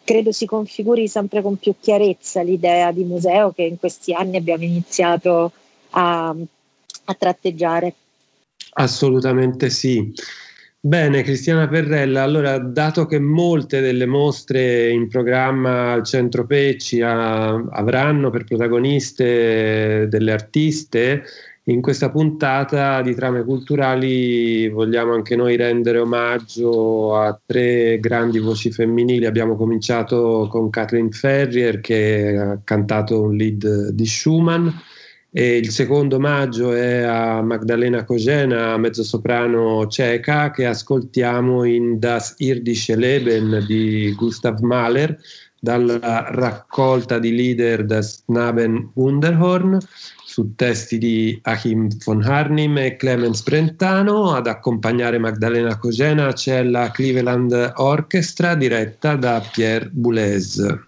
credo 0.07 0.31
si 0.31 0.45
configuri 0.45 1.09
sempre 1.09 1.41
con 1.41 1.57
più 1.57 1.75
chiarezza 1.77 2.41
l'idea 2.41 2.93
di 2.93 3.03
museo 3.03 3.51
che 3.51 3.63
in 3.63 3.77
questi 3.77 4.13
anni 4.13 4.37
abbiamo 4.37 4.63
iniziato 4.63 5.51
a, 5.89 6.29
a 6.29 7.13
tratteggiare. 7.13 7.93
Assolutamente 8.75 9.69
sì. 9.69 10.13
Bene, 10.79 11.23
Cristiana 11.23 11.67
Perrella, 11.67 12.23
allora 12.23 12.57
dato 12.57 13.05
che 13.05 13.19
molte 13.19 13.81
delle 13.81 14.05
mostre 14.05 14.89
in 14.89 15.09
programma 15.09 15.91
al 15.91 16.05
Centro 16.05 16.45
Pecci 16.45 17.01
a, 17.01 17.55
avranno 17.55 18.29
per 18.29 18.45
protagoniste 18.45 20.07
delle 20.07 20.31
artiste, 20.31 21.23
in 21.69 21.81
questa 21.81 22.09
puntata 22.09 23.01
di 23.01 23.13
Trame 23.13 23.43
Culturali 23.43 24.69
vogliamo 24.69 25.13
anche 25.13 25.35
noi 25.35 25.57
rendere 25.57 25.99
omaggio 25.99 27.17
a 27.17 27.37
tre 27.45 27.99
grandi 27.99 28.39
voci 28.39 28.71
femminili. 28.71 29.25
Abbiamo 29.25 29.57
cominciato 29.57 30.47
con 30.49 30.69
Kathleen 30.69 31.11
Ferrier 31.11 31.81
che 31.81 32.37
ha 32.37 32.59
cantato 32.63 33.21
un 33.23 33.35
lead 33.35 33.89
di 33.89 34.05
Schumann 34.05 34.67
e 35.29 35.57
il 35.57 35.69
secondo 35.69 36.15
omaggio 36.15 36.73
è 36.73 37.01
a 37.01 37.41
Magdalena 37.41 38.05
Kogena, 38.05 38.77
mezzosoprano 38.77 39.87
ceca, 39.87 40.51
che 40.51 40.65
ascoltiamo 40.65 41.65
in 41.65 41.99
Das 41.99 42.35
irdische 42.37 42.95
Leben 42.95 43.65
di 43.67 44.13
Gustav 44.15 44.61
Mahler 44.61 45.17
dalla 45.59 46.29
raccolta 46.29 47.19
di 47.19 47.35
leader 47.35 47.83
Das 47.85 48.23
Naben 48.27 48.91
Wunderhorn 48.93 49.79
su 50.37 50.53
testi 50.53 50.99
di 50.99 51.39
Achim 51.41 51.89
von 52.05 52.21
Harnim 52.21 52.77
e 52.77 52.95
Clemens 52.95 53.41
Brentano. 53.41 54.35
Ad 54.35 54.45
accompagnare 54.45 55.17
Magdalena 55.17 55.79
Cogena 55.79 56.31
c'è 56.31 56.61
la 56.61 56.91
Cleveland 56.91 57.73
Orchestra 57.77 58.53
diretta 58.53 59.15
da 59.15 59.41
Pierre 59.51 59.89
Boulez. 59.91 60.86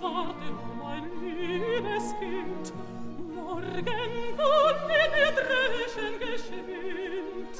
forte 0.00 0.48
mein 0.78 1.04
liebes 1.20 2.14
kind 2.18 2.72
morgen 3.34 4.36
kommt 4.36 4.90
ein 4.90 5.34
dreischen 5.34 6.18
geschwind. 6.18 7.54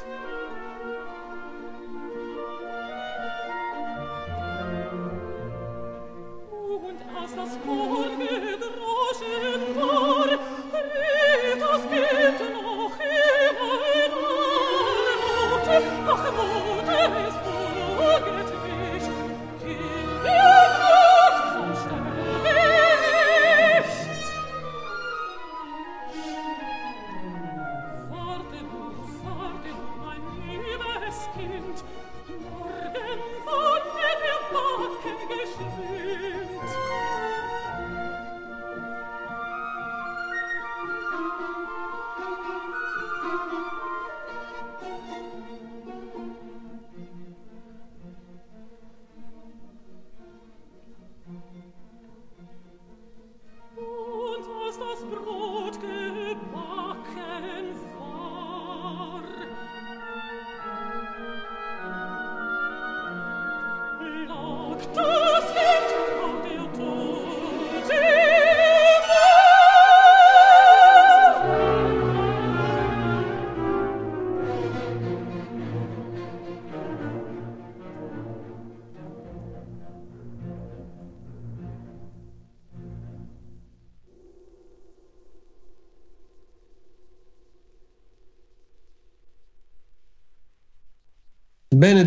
Und 6.82 7.00
als 7.16 7.34
das 7.34 7.58
Chor 7.64 7.99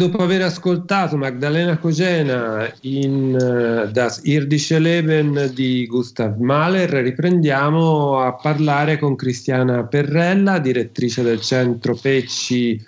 dopo 0.08 0.22
aver 0.22 0.42
ascoltato 0.42 1.16
Magdalena 1.16 1.78
Cogena 1.78 2.70
in 2.82 3.38
uh, 3.40 3.90
Das 3.90 4.20
irdische 4.24 4.78
Leben 4.78 5.52
di 5.54 5.88
Gustav 5.88 6.38
Mahler, 6.40 6.90
riprendiamo 6.90 8.20
a 8.20 8.34
parlare 8.34 8.98
con 8.98 9.16
Cristiana 9.16 9.86
Perrella, 9.86 10.60
direttrice 10.60 11.24
del 11.24 11.40
centro 11.40 11.96
Pecci 11.96 12.86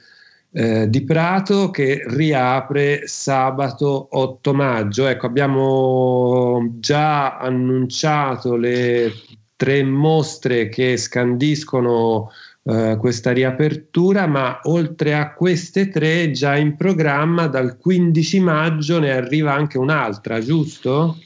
eh, 0.51 0.89
di 0.89 1.03
Prato, 1.05 1.69
che 1.69 2.03
riapre 2.05 3.07
sabato 3.07 4.07
8 4.11 4.53
maggio. 4.53 5.07
Ecco, 5.07 5.25
abbiamo 5.25 6.67
già 6.79 7.37
annunciato 7.37 8.57
le 8.57 9.13
tre 9.55 9.83
mostre 9.83 10.67
che 10.67 10.97
scandiscono 10.97 12.29
eh, 12.67 12.97
questa 12.99 13.31
riapertura, 13.31 14.25
ma 14.25 14.59
oltre 14.63 15.13
a 15.13 15.33
queste 15.33 15.89
tre 15.89 16.31
già 16.31 16.57
in 16.57 16.75
programma 16.75 17.45
dal 17.45 17.77
15 17.77 18.39
maggio 18.39 18.99
ne 18.99 19.11
arriva 19.11 19.53
anche 19.53 19.77
un'altra, 19.77 20.39
giusto? 20.39 21.17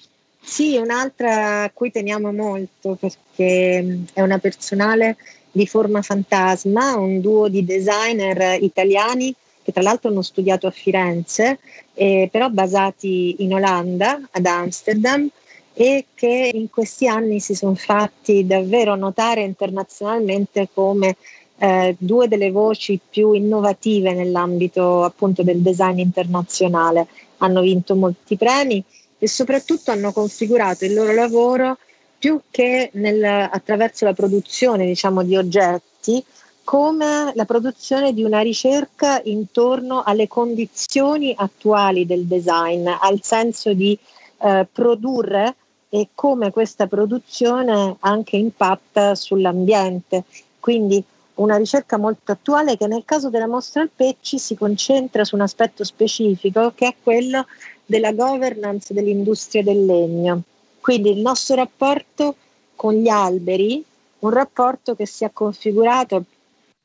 Sì, 0.41 0.75
un'altra 0.75 1.63
a 1.63 1.71
cui 1.71 1.91
teniamo 1.91 2.33
molto 2.33 2.97
perché 2.99 4.03
è 4.11 4.21
una 4.21 4.37
personale 4.39 5.15
di 5.51 5.65
forma 5.65 6.01
fantasma, 6.01 6.97
un 6.97 7.21
duo 7.21 7.47
di 7.47 7.63
designer 7.63 8.61
italiani 8.61 9.33
che 9.63 9.71
tra 9.71 9.81
l'altro 9.81 10.09
hanno 10.09 10.21
studiato 10.21 10.67
a 10.67 10.71
Firenze, 10.71 11.59
eh, 11.93 12.27
però 12.31 12.49
basati 12.49 13.35
in 13.39 13.53
Olanda, 13.53 14.19
ad 14.31 14.45
Amsterdam, 14.45 15.29
e 15.73 16.05
che 16.13 16.51
in 16.53 16.69
questi 16.69 17.07
anni 17.07 17.39
si 17.39 17.55
sono 17.55 17.75
fatti 17.75 18.45
davvero 18.45 18.95
notare 18.95 19.43
internazionalmente 19.43 20.69
come 20.73 21.15
eh, 21.57 21.95
due 21.97 22.27
delle 22.27 22.51
voci 22.51 22.99
più 23.09 23.33
innovative 23.33 24.13
nell'ambito 24.13 25.03
appunto 25.03 25.43
del 25.43 25.59
design 25.59 25.99
internazionale. 25.99 27.07
Hanno 27.37 27.61
vinto 27.61 27.95
molti 27.95 28.35
premi 28.37 28.83
e 29.17 29.27
soprattutto 29.27 29.91
hanno 29.91 30.11
configurato 30.11 30.85
il 30.85 30.93
loro 30.93 31.13
lavoro 31.13 31.77
più 32.17 32.41
che 32.49 32.89
nel, 32.93 33.23
attraverso 33.23 34.05
la 34.05 34.13
produzione 34.13 34.85
diciamo, 34.85 35.23
di 35.23 35.37
oggetti 35.37 36.23
come 36.63 37.31
la 37.33 37.45
produzione 37.45 38.13
di 38.13 38.23
una 38.23 38.41
ricerca 38.41 39.21
intorno 39.23 40.03
alle 40.03 40.27
condizioni 40.27 41.33
attuali 41.35 42.05
del 42.05 42.25
design, 42.25 42.87
al 42.87 43.21
senso 43.23 43.73
di 43.73 43.97
eh, 44.41 44.67
produrre 44.71 45.55
e 45.89 46.09
come 46.13 46.51
questa 46.51 46.87
produzione 46.87 47.95
anche 47.99 48.37
impatta 48.37 49.15
sull'ambiente. 49.15 50.23
Quindi 50.59 51.03
una 51.35 51.57
ricerca 51.57 51.97
molto 51.97 52.31
attuale 52.31 52.77
che 52.77 52.87
nel 52.87 53.03
caso 53.05 53.29
della 53.29 53.47
mostra 53.47 53.81
al 53.81 53.89
Pecci 53.93 54.37
si 54.37 54.55
concentra 54.55 55.23
su 55.23 55.35
un 55.35 55.41
aspetto 55.41 55.83
specifico 55.83 56.73
che 56.75 56.87
è 56.87 56.95
quello 57.01 57.45
della 57.85 58.11
governance 58.11 58.93
dell'industria 58.93 59.63
del 59.63 59.85
legno. 59.85 60.43
Quindi 60.79 61.11
il 61.11 61.19
nostro 61.19 61.55
rapporto 61.55 62.35
con 62.75 62.93
gli 62.93 63.07
alberi, 63.07 63.83
un 64.19 64.29
rapporto 64.29 64.95
che 64.95 65.05
si 65.05 65.23
è 65.23 65.31
configurato 65.33 66.23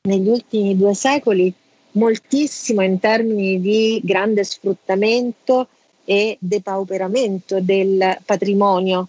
negli 0.07 0.27
ultimi 0.27 0.75
due 0.75 0.93
secoli 0.93 1.53
moltissimo 1.91 2.81
in 2.81 2.99
termini 2.99 3.59
di 3.59 4.01
grande 4.03 4.43
sfruttamento 4.43 5.67
e 6.05 6.37
depauperamento 6.39 7.59
del 7.59 8.19
patrimonio 8.23 9.07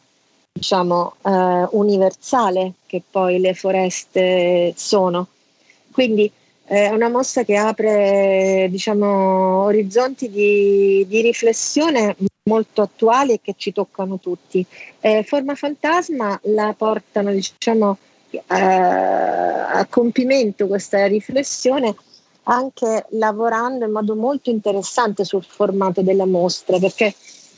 diciamo 0.57 1.17
eh, 1.23 1.69
universale 1.71 2.73
che 2.87 3.03
poi 3.09 3.39
le 3.39 3.55
foreste 3.55 4.73
sono. 4.75 5.29
Quindi 5.93 6.31
eh, 6.69 6.87
è 6.87 6.89
una 6.89 7.09
mostra 7.09 7.45
che 7.45 7.57
apre 7.57 8.67
diciamo, 8.71 9.65
orizzonti 9.65 10.31
di, 10.31 11.05
di, 11.07 11.21
riflessione 11.21 12.17
molto 12.45 12.83
attuali 12.83 13.35
e 13.35 13.41
che 13.43 13.55
ci 13.57 13.73
toccano 13.73 14.19
tutti. 14.19 14.65
Eh, 15.01 15.23
Forma 15.23 15.55
Fantasma 15.55 16.39
la 16.45 16.75
portano 16.77 17.31
diciamo, 17.31 17.99
eh, 18.31 18.41
a 18.49 19.87
compimento 19.89 20.67
questa 20.67 21.07
riflessione 21.07 21.95
anche 22.49 23.07
lavorando 23.11 23.85
in 23.85 23.93
modo 23.93 24.15
molto 24.15 24.51
interessante 24.51 25.25
sul 25.25 25.45
formato 25.45 26.03
della 26.03 26.27
mostra, 26.27 26.79
perché 26.79 27.15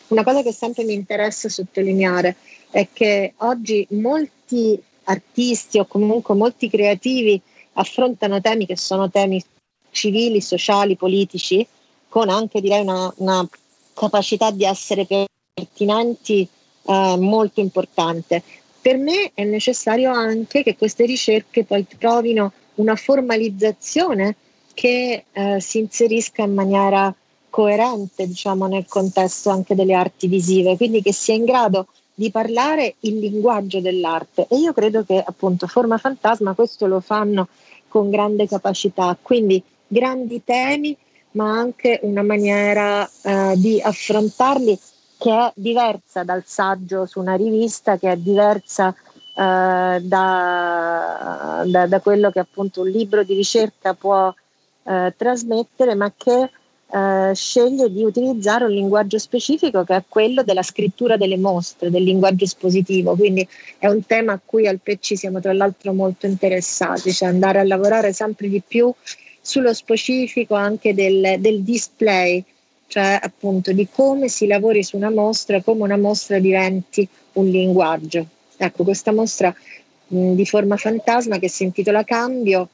una 0.09 0.25
cosa 0.25 0.43
che 0.43 0.53
sempre 0.53 0.85
mi 0.85 0.95
interessa 0.95 1.49
sottolineare 1.49 2.37
è 2.71 2.89
che 2.93 3.35
oggi 3.39 3.87
molti 3.91 4.81
artisti 5.05 5.79
o 5.79 5.87
comunque 5.87 6.35
molti 6.35 6.71
creativi 6.71 7.41
affrontano 7.75 8.41
temi 8.41 8.67
che 8.67 8.77
sono 8.77 9.11
temi 9.11 9.43
civili, 9.91 10.41
sociali, 10.41 10.97
politici, 10.97 11.67
con 12.09 12.31
anche 12.31 12.61
direi 12.61 12.81
una, 12.81 13.13
una 13.17 13.47
capacità 13.93 14.51
di 14.51 14.65
essere 14.65 15.07
pertinenti 15.53 16.49
eh, 16.85 17.17
molto 17.19 17.61
importante. 17.61 18.43
Per 18.81 18.97
me 18.97 19.33
è 19.35 19.45
necessario 19.45 20.13
anche 20.13 20.63
che 20.63 20.77
queste 20.77 21.05
ricerche 21.05 21.65
poi 21.65 21.87
trovino 21.99 22.53
una 22.77 22.97
formalizzazione 22.97 24.37
che 24.79 25.25
eh, 25.33 25.61
si 25.61 25.81
inserisca 25.81 26.45
in 26.45 26.55
maniera 26.55 27.13
coerente 27.51 28.29
diciamo, 28.29 28.69
nel 28.69 28.87
contesto 28.87 29.51
anche 29.51 29.75
delle 29.75 29.95
arti 29.95 30.29
visive, 30.29 30.77
quindi 30.77 31.03
che 31.03 31.13
sia 31.13 31.35
in 31.35 31.45
grado 31.45 31.89
di 32.15 32.31
parlare 32.31 32.95
il 33.01 33.19
linguaggio 33.19 33.81
dell'arte. 33.81 34.47
E 34.49 34.55
io 34.55 34.73
credo 34.73 35.03
che 35.03 35.21
appunto 35.21 35.67
Forma 35.67 35.99
Fantasma 35.99 36.55
questo 36.55 36.87
lo 36.87 37.01
fanno 37.01 37.49
con 37.89 38.09
grande 38.09 38.47
capacità, 38.47 39.19
quindi 39.21 39.61
grandi 39.85 40.45
temi 40.45 40.97
ma 41.33 41.59
anche 41.59 41.99
una 42.05 42.23
maniera 42.23 43.05
eh, 43.23 43.55
di 43.57 43.81
affrontarli 43.81 44.79
che 45.19 45.31
è 45.33 45.53
diversa 45.57 46.23
dal 46.23 46.45
saggio 46.47 47.05
su 47.05 47.19
una 47.19 47.35
rivista, 47.35 47.99
che 47.99 48.13
è 48.13 48.17
diversa 48.17 48.95
eh, 48.95 50.01
da, 50.03 51.65
da, 51.67 51.87
da, 51.89 52.01
quello 52.01 52.31
che 52.31 52.39
appunto 52.39 52.83
un 52.83 52.89
libro 52.89 53.25
di 53.25 53.35
ricerca 53.35 53.95
può 53.95 54.33
eh, 54.89 55.15
trasmettere, 55.17 55.95
ma 55.95 56.13
che 56.17 56.51
eh, 56.91 57.35
sceglie 57.35 57.93
di 57.93 58.03
utilizzare 58.03 58.65
un 58.65 58.71
linguaggio 58.71 59.19
specifico 59.19 59.85
che 59.85 59.97
è 59.97 60.03
quello 60.09 60.43
della 60.43 60.63
scrittura 60.63 61.19
delle 61.19 61.37
mostre, 61.37 61.91
del 61.91 62.03
linguaggio 62.03 62.45
espositivo. 62.45 63.15
Quindi 63.15 63.47
è 63.79 63.87
un 63.89 64.05
tema 64.07 64.33
a 64.33 64.41
cui 64.43 64.67
al 64.67 64.81
PC 64.83 65.17
siamo 65.17 65.41
tra 65.41 65.53
l'altro 65.53 65.93
molto 65.93 66.27
interessati, 66.27 67.13
cioè 67.13 67.29
andare 67.29 67.59
a 67.59 67.65
lavorare 67.65 68.13
sempre 68.13 68.49
di 68.49 68.63
più 68.67 68.93
sullo 69.41 69.75
specifico 69.75 70.55
anche 70.55 70.95
del, 70.95 71.37
del 71.39 71.63
display, 71.63 72.43
cioè 72.87 73.19
appunto 73.21 73.73
di 73.73 73.87
come 73.91 74.29
si 74.29 74.47
lavori 74.47 74.83
su 74.83 74.97
una 74.97 75.11
mostra, 75.11 75.63
come 75.63 75.83
una 75.83 75.99
mostra 75.99 76.39
diventi 76.39 77.07
un 77.35 77.47
linguaggio. 77.47 78.27
Ecco, 78.57 78.85
questa 78.85 79.13
mostra 79.13 79.55
mh, 80.07 80.33
di 80.33 80.47
forma 80.47 80.77
fantasma 80.77 81.39
che 81.39 81.49
si 81.49 81.65
intitola 81.65 82.03
Cambio 82.03 82.69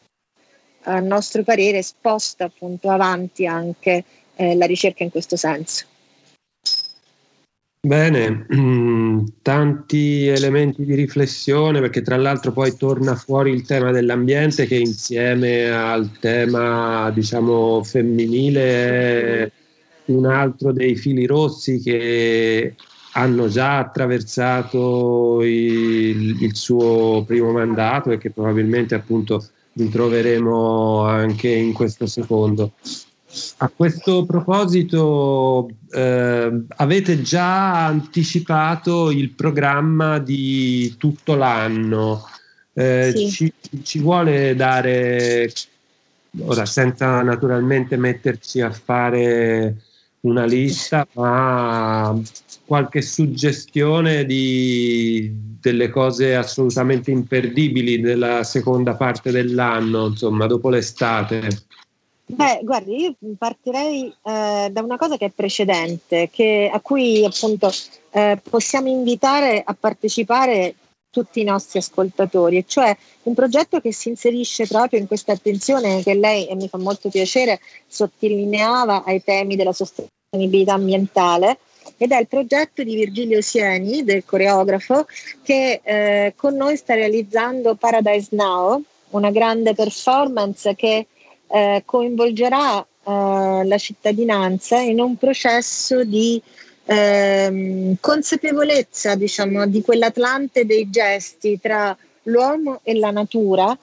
a 0.84 1.00
nostro 1.00 1.42
parere 1.42 1.82
sposta 1.82 2.44
appunto 2.44 2.90
avanti 2.90 3.46
anche 3.46 4.04
eh, 4.36 4.54
la 4.56 4.66
ricerca 4.66 5.04
in 5.04 5.10
questo 5.10 5.36
senso. 5.36 5.86
Bene, 7.84 8.46
mm, 8.54 9.24
tanti 9.42 10.26
elementi 10.26 10.86
di 10.86 10.94
riflessione 10.94 11.80
perché 11.80 12.00
tra 12.00 12.16
l'altro 12.16 12.50
poi 12.50 12.74
torna 12.78 13.14
fuori 13.14 13.50
il 13.50 13.66
tema 13.66 13.90
dell'ambiente 13.90 14.64
che 14.64 14.76
insieme 14.76 15.70
al 15.70 16.10
tema 16.18 17.10
diciamo 17.10 17.84
femminile 17.84 19.42
è 19.42 19.50
un 20.06 20.24
altro 20.24 20.72
dei 20.72 20.96
fili 20.96 21.26
rossi 21.26 21.78
che 21.78 22.74
hanno 23.12 23.48
già 23.48 23.76
attraversato 23.80 25.42
il, 25.42 26.42
il 26.42 26.56
suo 26.56 27.22
primo 27.26 27.52
mandato 27.52 28.10
e 28.12 28.18
che 28.18 28.30
probabilmente 28.30 28.94
appunto 28.94 29.46
li 29.74 29.88
troveremo 29.88 31.02
anche 31.02 31.48
in 31.48 31.72
questo 31.72 32.06
secondo. 32.06 32.72
A 33.58 33.68
questo 33.74 34.24
proposito, 34.24 35.68
eh, 35.90 36.62
avete 36.76 37.20
già 37.22 37.86
anticipato 37.86 39.10
il 39.10 39.30
programma 39.30 40.18
di 40.18 40.94
tutto 40.98 41.34
l'anno. 41.34 42.24
Eh, 42.72 43.12
sì. 43.14 43.30
ci, 43.30 43.52
ci 43.82 43.98
vuole 43.98 44.54
dare, 44.54 45.52
ora 46.40 46.64
senza 46.64 47.22
naturalmente 47.22 47.96
metterci 47.96 48.60
a 48.60 48.70
fare 48.70 49.76
una 50.24 50.44
lista, 50.44 51.06
ma 51.12 52.18
qualche 52.66 53.02
suggestione 53.02 54.24
di 54.24 55.52
delle 55.64 55.88
cose 55.88 56.34
assolutamente 56.34 57.10
imperdibili 57.10 57.98
della 58.00 58.44
seconda 58.44 58.94
parte 58.96 59.30
dell'anno, 59.30 60.08
insomma, 60.08 60.46
dopo 60.46 60.68
l'estate. 60.68 61.48
Beh, 62.26 62.60
guardi, 62.62 63.00
io 63.02 63.14
partirei 63.38 64.06
eh, 64.22 64.68
da 64.70 64.82
una 64.82 64.98
cosa 64.98 65.16
che 65.16 65.26
è 65.26 65.30
precedente, 65.30 66.28
che, 66.30 66.70
a 66.72 66.80
cui 66.80 67.24
appunto 67.24 67.70
eh, 68.10 68.38
possiamo 68.48 68.88
invitare 68.88 69.62
a 69.64 69.74
partecipare 69.78 70.74
tutti 71.14 71.40
i 71.40 71.44
nostri 71.44 71.78
ascoltatori, 71.78 72.56
e 72.56 72.64
cioè 72.66 72.94
un 73.22 73.34
progetto 73.34 73.80
che 73.80 73.92
si 73.92 74.08
inserisce 74.08 74.66
proprio 74.66 74.98
in 74.98 75.06
questa 75.06 75.30
attenzione 75.30 76.02
che 76.02 76.14
lei, 76.14 76.48
e 76.48 76.56
mi 76.56 76.68
fa 76.68 76.78
molto 76.78 77.08
piacere, 77.08 77.60
sottolineava 77.86 79.04
ai 79.04 79.22
temi 79.22 79.54
della 79.54 79.72
sostenibilità 79.72 80.72
ambientale, 80.74 81.58
ed 81.96 82.10
è 82.10 82.18
il 82.18 82.26
progetto 82.26 82.82
di 82.82 82.96
Virgilio 82.96 83.40
Sieni, 83.40 84.02
del 84.02 84.24
coreografo, 84.24 85.06
che 85.44 85.80
eh, 85.84 86.34
con 86.36 86.56
noi 86.56 86.76
sta 86.76 86.94
realizzando 86.94 87.76
Paradise 87.76 88.30
Now, 88.32 88.82
una 89.10 89.30
grande 89.30 89.72
performance 89.74 90.74
che 90.74 91.06
eh, 91.46 91.82
coinvolgerà 91.84 92.80
eh, 92.80 93.64
la 93.64 93.78
cittadinanza 93.78 94.80
in 94.80 94.98
un 94.98 95.16
processo 95.16 96.02
di 96.02 96.42
ehm, 96.84 97.96
consapevolezza, 98.00 99.14
diciamo, 99.14 99.66
di 99.66 99.82
quell'Atlante 99.82 100.66
dei 100.66 100.90
gesti 100.90 101.58
tra 101.60 101.96
l'uomo 102.24 102.80
e 102.82 102.94
la 102.96 103.10
natura 103.10 103.76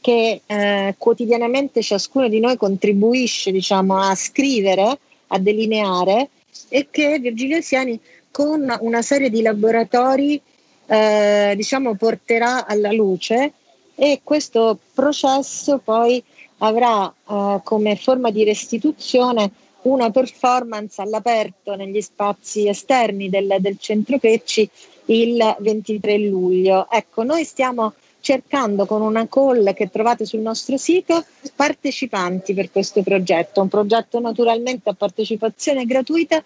che 0.00 0.42
eh, 0.46 0.94
quotidianamente 0.96 1.82
ciascuno 1.82 2.28
di 2.28 2.40
noi 2.40 2.56
contribuisce, 2.56 3.50
diciamo, 3.50 3.98
a 3.98 4.14
scrivere, 4.14 4.98
a 5.28 5.38
delineare 5.38 6.28
e 6.68 6.88
che 6.90 7.18
Virgilio 7.18 7.60
Siani 7.60 7.98
con 8.30 8.74
una 8.80 9.02
serie 9.02 9.30
di 9.30 9.42
laboratori 9.42 10.40
eh, 10.86 11.52
diciamo, 11.56 11.94
porterà 11.96 12.66
alla 12.66 12.92
luce 12.92 13.52
e 13.94 14.20
questo 14.22 14.78
processo 14.94 15.80
poi 15.82 16.22
avrà 16.58 17.12
eh, 17.28 17.60
come 17.62 17.96
forma 17.96 18.30
di 18.30 18.44
restituzione 18.44 19.50
una 19.82 20.10
performance 20.10 21.00
all'aperto 21.00 21.74
negli 21.76 22.00
spazi 22.00 22.68
esterni 22.68 23.28
del, 23.28 23.56
del 23.60 23.78
centro 23.78 24.18
Pecci 24.18 24.68
il 25.06 25.56
23 25.60 26.18
luglio. 26.18 26.88
Ecco, 26.90 27.22
noi 27.22 27.44
stiamo 27.44 27.94
cercando 28.20 28.84
con 28.84 29.00
una 29.00 29.26
call 29.28 29.72
che 29.74 29.88
trovate 29.88 30.26
sul 30.26 30.40
nostro 30.40 30.76
sito 30.76 31.24
partecipanti 31.54 32.52
per 32.52 32.70
questo 32.70 33.02
progetto, 33.02 33.62
un 33.62 33.68
progetto 33.68 34.20
naturalmente 34.20 34.90
a 34.90 34.94
partecipazione 34.94 35.86
gratuita 35.86 36.42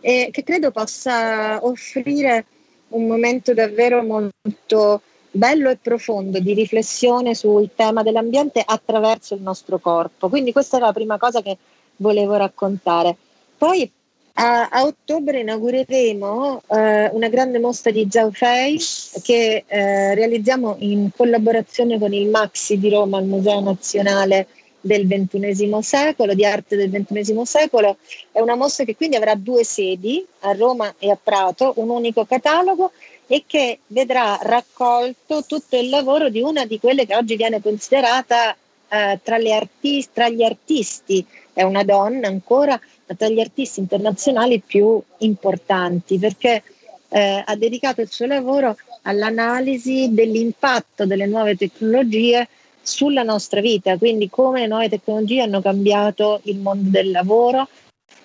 e 0.00 0.28
che 0.32 0.42
credo 0.42 0.70
possa 0.72 1.64
offrire 1.64 2.44
un 2.88 3.06
momento 3.06 3.54
davvero 3.54 4.02
molto 4.02 5.02
bello 5.30 5.70
e 5.70 5.78
profondo 5.80 6.38
di 6.40 6.52
riflessione 6.52 7.34
sul 7.34 7.70
tema 7.74 8.02
dell'ambiente 8.02 8.62
attraverso 8.64 9.34
il 9.34 9.40
nostro 9.40 9.78
corpo. 9.78 10.28
Quindi 10.28 10.52
questa 10.52 10.76
è 10.76 10.80
la 10.80 10.92
prima 10.92 11.16
cosa 11.16 11.40
che 11.40 11.56
volevo 12.02 12.34
raccontare. 12.34 13.16
Poi 13.56 13.90
a, 14.34 14.68
a 14.68 14.84
ottobre 14.84 15.40
inaugureremo 15.40 16.62
eh, 16.68 17.08
una 17.12 17.28
grande 17.28 17.58
mostra 17.58 17.90
di 17.90 18.06
Zaufei 18.10 18.78
che 19.22 19.64
eh, 19.66 20.14
realizziamo 20.14 20.76
in 20.80 21.10
collaborazione 21.14 21.98
con 21.98 22.12
il 22.12 22.28
Maxi 22.28 22.78
di 22.78 22.90
Roma, 22.90 23.18
il 23.20 23.26
Museo 23.26 23.60
Nazionale 23.60 24.48
del 24.80 25.06
XXI 25.06 25.78
secolo, 25.80 26.34
di 26.34 26.44
arte 26.44 26.76
del 26.76 26.90
XXI 26.90 27.40
secolo. 27.44 27.98
È 28.30 28.40
una 28.40 28.56
mostra 28.56 28.84
che 28.84 28.96
quindi 28.96 29.16
avrà 29.16 29.34
due 29.34 29.64
sedi, 29.64 30.24
a 30.40 30.52
Roma 30.52 30.94
e 30.98 31.10
a 31.10 31.18
Prato, 31.22 31.74
un 31.76 31.88
unico 31.88 32.24
catalogo 32.24 32.90
e 33.26 33.44
che 33.46 33.78
vedrà 33.86 34.38
raccolto 34.42 35.44
tutto 35.46 35.78
il 35.78 35.88
lavoro 35.88 36.28
di 36.28 36.40
una 36.40 36.66
di 36.66 36.80
quelle 36.80 37.06
che 37.06 37.14
oggi 37.14 37.36
viene 37.36 37.62
considerata 37.62 38.56
eh, 38.92 39.20
tra, 39.22 39.36
artist- 39.36 40.10
tra 40.12 40.28
gli 40.28 40.42
artisti, 40.42 41.24
è 41.54 41.62
una 41.62 41.82
donna 41.82 42.28
ancora, 42.28 42.78
ma 43.06 43.14
tra 43.14 43.28
gli 43.28 43.40
artisti 43.40 43.80
internazionali 43.80 44.60
più 44.60 45.00
importanti, 45.18 46.18
perché 46.18 46.62
eh, 47.08 47.42
ha 47.44 47.56
dedicato 47.56 48.02
il 48.02 48.10
suo 48.10 48.26
lavoro 48.26 48.76
all'analisi 49.02 50.12
dell'impatto 50.12 51.06
delle 51.06 51.26
nuove 51.26 51.56
tecnologie 51.56 52.46
sulla 52.82 53.22
nostra 53.22 53.60
vita, 53.60 53.96
quindi 53.96 54.28
come 54.28 54.60
le 54.60 54.66
nuove 54.66 54.90
tecnologie 54.90 55.40
hanno 55.40 55.62
cambiato 55.62 56.40
il 56.44 56.58
mondo 56.58 56.90
del 56.90 57.10
lavoro, 57.10 57.68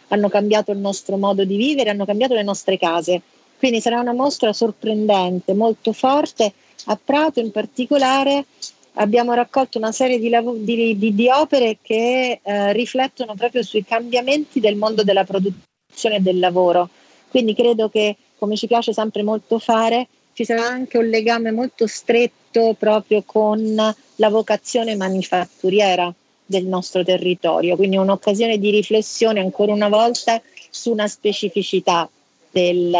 hanno 0.09 0.27
cambiato 0.27 0.71
il 0.71 0.79
nostro 0.79 1.15
modo 1.15 1.45
di 1.45 1.55
vivere, 1.55 1.91
hanno 1.91 2.05
cambiato 2.05 2.33
le 2.33 2.43
nostre 2.43 2.77
case. 2.77 3.21
Quindi 3.57 3.79
sarà 3.79 4.01
una 4.01 4.13
mostra 4.13 4.51
sorprendente, 4.53 5.53
molto 5.53 5.93
forte. 5.93 6.53
A 6.85 6.99
Prato 7.03 7.39
in 7.39 7.51
particolare 7.51 8.45
abbiamo 8.97 9.33
raccolto 9.33 9.77
una 9.77 9.91
serie 9.91 10.19
di, 10.19 10.29
lav- 10.29 10.57
di, 10.57 10.97
di, 10.97 11.15
di 11.15 11.29
opere 11.29 11.77
che 11.81 12.39
eh, 12.41 12.73
riflettono 12.73 13.35
proprio 13.35 13.63
sui 13.63 13.83
cambiamenti 13.83 14.59
del 14.59 14.75
mondo 14.75 15.03
della 15.03 15.23
produzione 15.23 16.15
e 16.15 16.19
del 16.19 16.39
lavoro. 16.39 16.89
Quindi 17.29 17.53
credo 17.53 17.89
che, 17.89 18.15
come 18.37 18.55
ci 18.55 18.67
piace 18.67 18.93
sempre 18.93 19.23
molto 19.23 19.59
fare, 19.59 20.07
ci 20.33 20.45
sarà 20.45 20.65
anche 20.65 20.97
un 20.97 21.07
legame 21.07 21.51
molto 21.51 21.87
stretto 21.87 22.75
proprio 22.77 23.23
con 23.25 23.75
la 24.15 24.29
vocazione 24.29 24.95
manifatturiera 24.95 26.13
del 26.45 26.65
nostro 26.65 27.03
territorio, 27.03 27.75
quindi 27.75 27.97
un'occasione 27.97 28.57
di 28.57 28.69
riflessione 28.69 29.41
ancora 29.41 29.73
una 29.73 29.89
volta 29.89 30.41
su 30.69 30.91
una 30.91 31.07
specificità 31.07 32.09
del, 32.49 32.93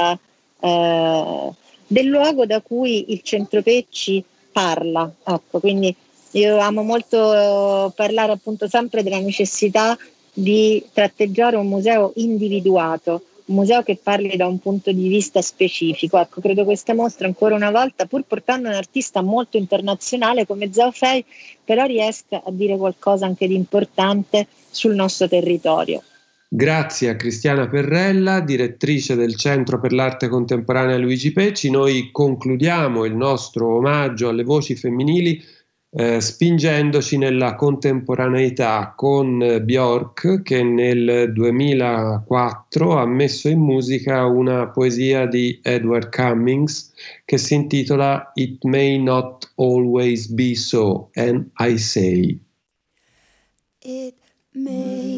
eh, 0.59 1.49
del 1.87 2.05
luogo 2.05 2.45
da 2.45 2.59
cui 2.61 3.13
il 3.13 3.21
Centro 3.21 3.61
Pecci 3.61 4.23
parla. 4.57 5.11
Ecco, 5.23 5.59
quindi 5.59 5.95
io 6.31 6.57
amo 6.57 6.81
molto 6.81 7.93
parlare 7.95 8.31
appunto 8.31 8.67
sempre 8.67 9.03
della 9.03 9.19
necessità 9.19 9.95
di 10.33 10.83
tratteggiare 10.91 11.55
un 11.55 11.67
museo 11.67 12.11
individuato, 12.15 13.21
un 13.45 13.55
museo 13.55 13.83
che 13.83 13.99
parli 14.01 14.35
da 14.35 14.47
un 14.47 14.57
punto 14.57 14.91
di 14.91 15.07
vista 15.07 15.43
specifico. 15.43 16.17
Ecco, 16.17 16.41
credo 16.41 16.63
questa 16.63 16.95
mostra 16.95 17.27
ancora 17.27 17.53
una 17.53 17.69
volta, 17.69 18.07
pur 18.07 18.23
portando 18.23 18.67
un 18.67 18.73
artista 18.73 19.21
molto 19.21 19.57
internazionale 19.57 20.47
come 20.47 20.73
Zhao 20.73 20.89
Fei, 20.89 21.23
però 21.63 21.85
riesca 21.85 22.41
a 22.43 22.49
dire 22.49 22.77
qualcosa 22.77 23.27
anche 23.27 23.47
di 23.47 23.53
importante 23.53 24.47
sul 24.71 24.95
nostro 24.95 25.27
territorio. 25.27 26.01
Grazie 26.49 27.09
a 27.09 27.15
Cristiana 27.17 27.67
Perrella, 27.67 28.39
direttrice 28.39 29.15
del 29.15 29.35
Centro 29.35 29.81
per 29.81 29.91
l'Arte 29.91 30.29
Contemporanea 30.29 30.97
Luigi 30.97 31.33
Pecci. 31.33 31.69
Noi 31.69 32.09
concludiamo 32.09 33.03
il 33.03 33.15
nostro 33.15 33.75
omaggio 33.75 34.29
alle 34.29 34.43
voci 34.43 34.75
femminili 34.75 35.43
eh, 35.89 36.21
spingendoci 36.21 37.17
nella 37.17 37.55
contemporaneità 37.55 38.93
con 38.95 39.61
Bjork 39.61 40.41
che 40.41 40.63
nel 40.63 41.33
2004 41.33 42.97
ha 42.97 43.05
messo 43.05 43.49
in 43.49 43.59
musica 43.59 44.25
una 44.25 44.69
poesia 44.69 45.25
di 45.25 45.59
Edward 45.61 46.15
Cummings 46.15 46.93
che 47.25 47.37
si 47.37 47.55
intitola 47.55 48.31
It 48.35 48.63
May 48.63 49.01
Not 49.01 49.51
Always 49.55 50.27
Be 50.27 50.55
So, 50.55 51.09
and 51.15 51.49
I 51.57 51.77
Say. 51.77 52.39
It 53.79 54.15
may 54.53 55.16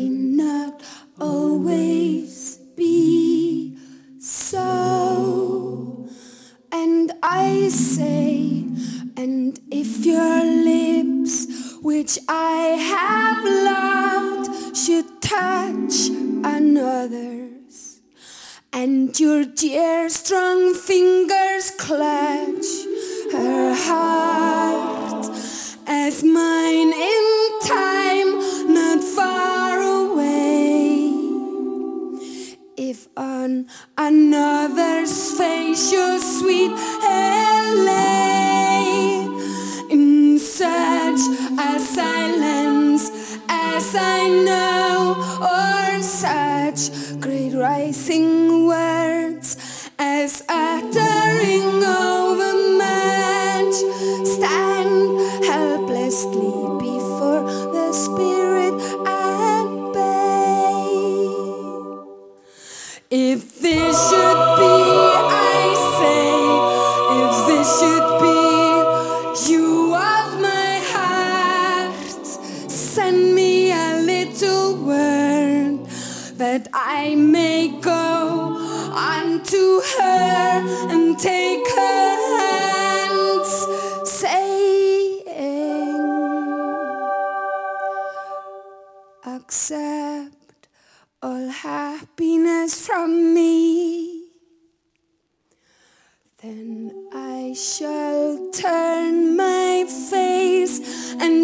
always 1.21 2.57
be 2.75 3.77
so, 4.19 6.07
and 6.71 7.11
I 7.21 7.69
say 7.69 8.49
And 9.19 9.59
if 9.69 10.05
your 10.05 10.45
lips, 10.45 11.75
which 11.81 12.17
I 12.29 12.59
have 12.93 13.43
loved, 13.43 14.77
should 14.77 15.21
touch 15.21 16.07
another's, 16.45 17.99
and 18.71 19.19
your 19.19 19.43
dear 19.43 20.07
strong 20.07 20.73
fingers 20.73 21.71
clutch 21.71 22.69
her 23.33 23.73
heart 23.75 25.25
as 25.85 26.23
mine 26.23 26.93
in 26.93 27.59
time, 27.65 28.18
on 33.49 33.65
another's 33.97 35.31
face 35.37 35.91
your 35.91 36.19
sweet 36.19 36.71
hair 37.01 37.75
In 39.89 40.37
such 40.37 41.21
a 41.57 41.79
silence 41.79 43.09
as 43.49 43.95
I 43.95 44.27
know, 44.47 45.15
or 45.41 46.01
such 46.01 47.19
great 47.19 47.53
rising 47.53 48.67
words 48.67 49.57
as 49.97 50.43
uttering 50.47 50.98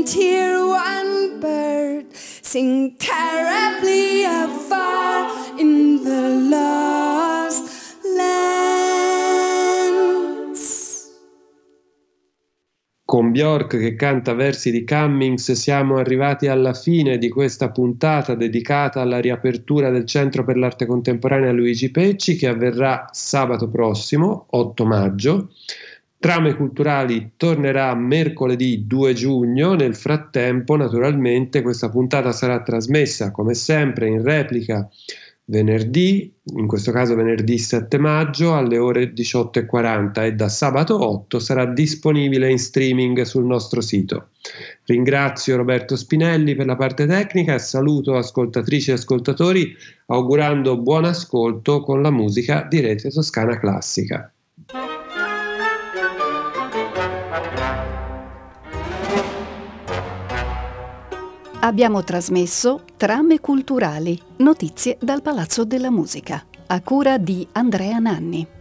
and 0.06 0.14
hear 0.14 0.64
one 0.64 1.40
bird 1.40 2.06
sing 2.14 2.96
terribly 2.98 4.24
afar 4.24 5.32
in 5.58 6.04
the 6.04 6.50
lost 6.50 7.64
lands. 8.16 8.36
Con 13.04 13.32
Bjork 13.32 13.78
che 13.78 13.96
canta 13.96 14.34
versi 14.34 14.70
di 14.72 14.84
Cummings 14.84 15.52
siamo 15.54 15.98
arrivati 15.98 16.48
alla 16.48 16.74
fine 16.74 17.18
di 17.18 17.30
questa 17.30 17.72
puntata 17.72 18.36
dedicata 18.36 19.02
alla 19.02 19.20
riapertura 19.20 19.90
del 19.90 20.06
Centro 20.06 20.44
per 20.44 20.58
l'Arte 20.58 20.86
Contemporanea 20.86 21.52
Luigi 21.52 21.90
Pecci 21.90 22.36
che 22.36 22.48
avverrà 22.48 23.08
sabato 23.12 23.70
prossimo, 23.70 24.46
8 24.50 24.86
maggio. 24.86 25.50
Trame 26.26 26.56
Culturali 26.56 27.34
tornerà 27.38 27.94
mercoledì 27.94 28.88
2 28.88 29.14
giugno, 29.14 29.76
nel 29.76 29.94
frattempo 29.94 30.76
naturalmente 30.76 31.62
questa 31.62 31.92
puntata 31.92 32.32
sarà 32.32 32.64
trasmessa 32.64 33.30
come 33.30 33.54
sempre 33.54 34.08
in 34.08 34.24
replica 34.24 34.90
venerdì, 35.44 36.34
in 36.56 36.66
questo 36.66 36.92
caso 36.92 37.14
venerdì 37.14 37.60
7 37.60 38.00
maggio 38.00 38.56
alle 38.56 38.80
ore 38.80 39.14
18.40 39.14 40.24
e 40.24 40.34
da 40.34 40.50
sabato 40.50 41.08
8 41.08 41.38
sarà 41.38 41.68
disponibile 41.68 42.50
in 42.50 42.58
streaming 42.58 43.22
sul 43.22 43.46
nostro 43.46 43.82
sito. 43.82 44.30
Ringrazio 44.86 45.58
Roberto 45.58 45.96
Spinelli 45.96 46.56
per 46.56 46.66
la 46.66 46.76
parte 46.76 47.06
tecnica 47.06 47.54
e 47.54 47.60
saluto 47.60 48.16
ascoltatrici 48.16 48.90
e 48.90 48.94
ascoltatori 48.94 49.76
augurando 50.08 50.76
buon 50.80 51.06
ascolto 51.06 51.82
con 51.82 52.02
la 52.02 52.10
musica 52.10 52.66
di 52.68 52.80
Rete 52.80 53.12
Toscana 53.12 53.60
Classica. 53.60 54.28
Abbiamo 61.66 62.04
trasmesso 62.04 62.84
Trame 62.96 63.40
culturali, 63.40 64.22
notizie 64.38 65.00
dal 65.02 65.24
Palazzo 65.24 65.66
della 65.66 65.90
Musica, 65.90 66.46
a 66.68 66.80
cura 66.82 67.18
di 67.18 67.48
Andrea 67.54 67.98
Nanni. 67.98 68.55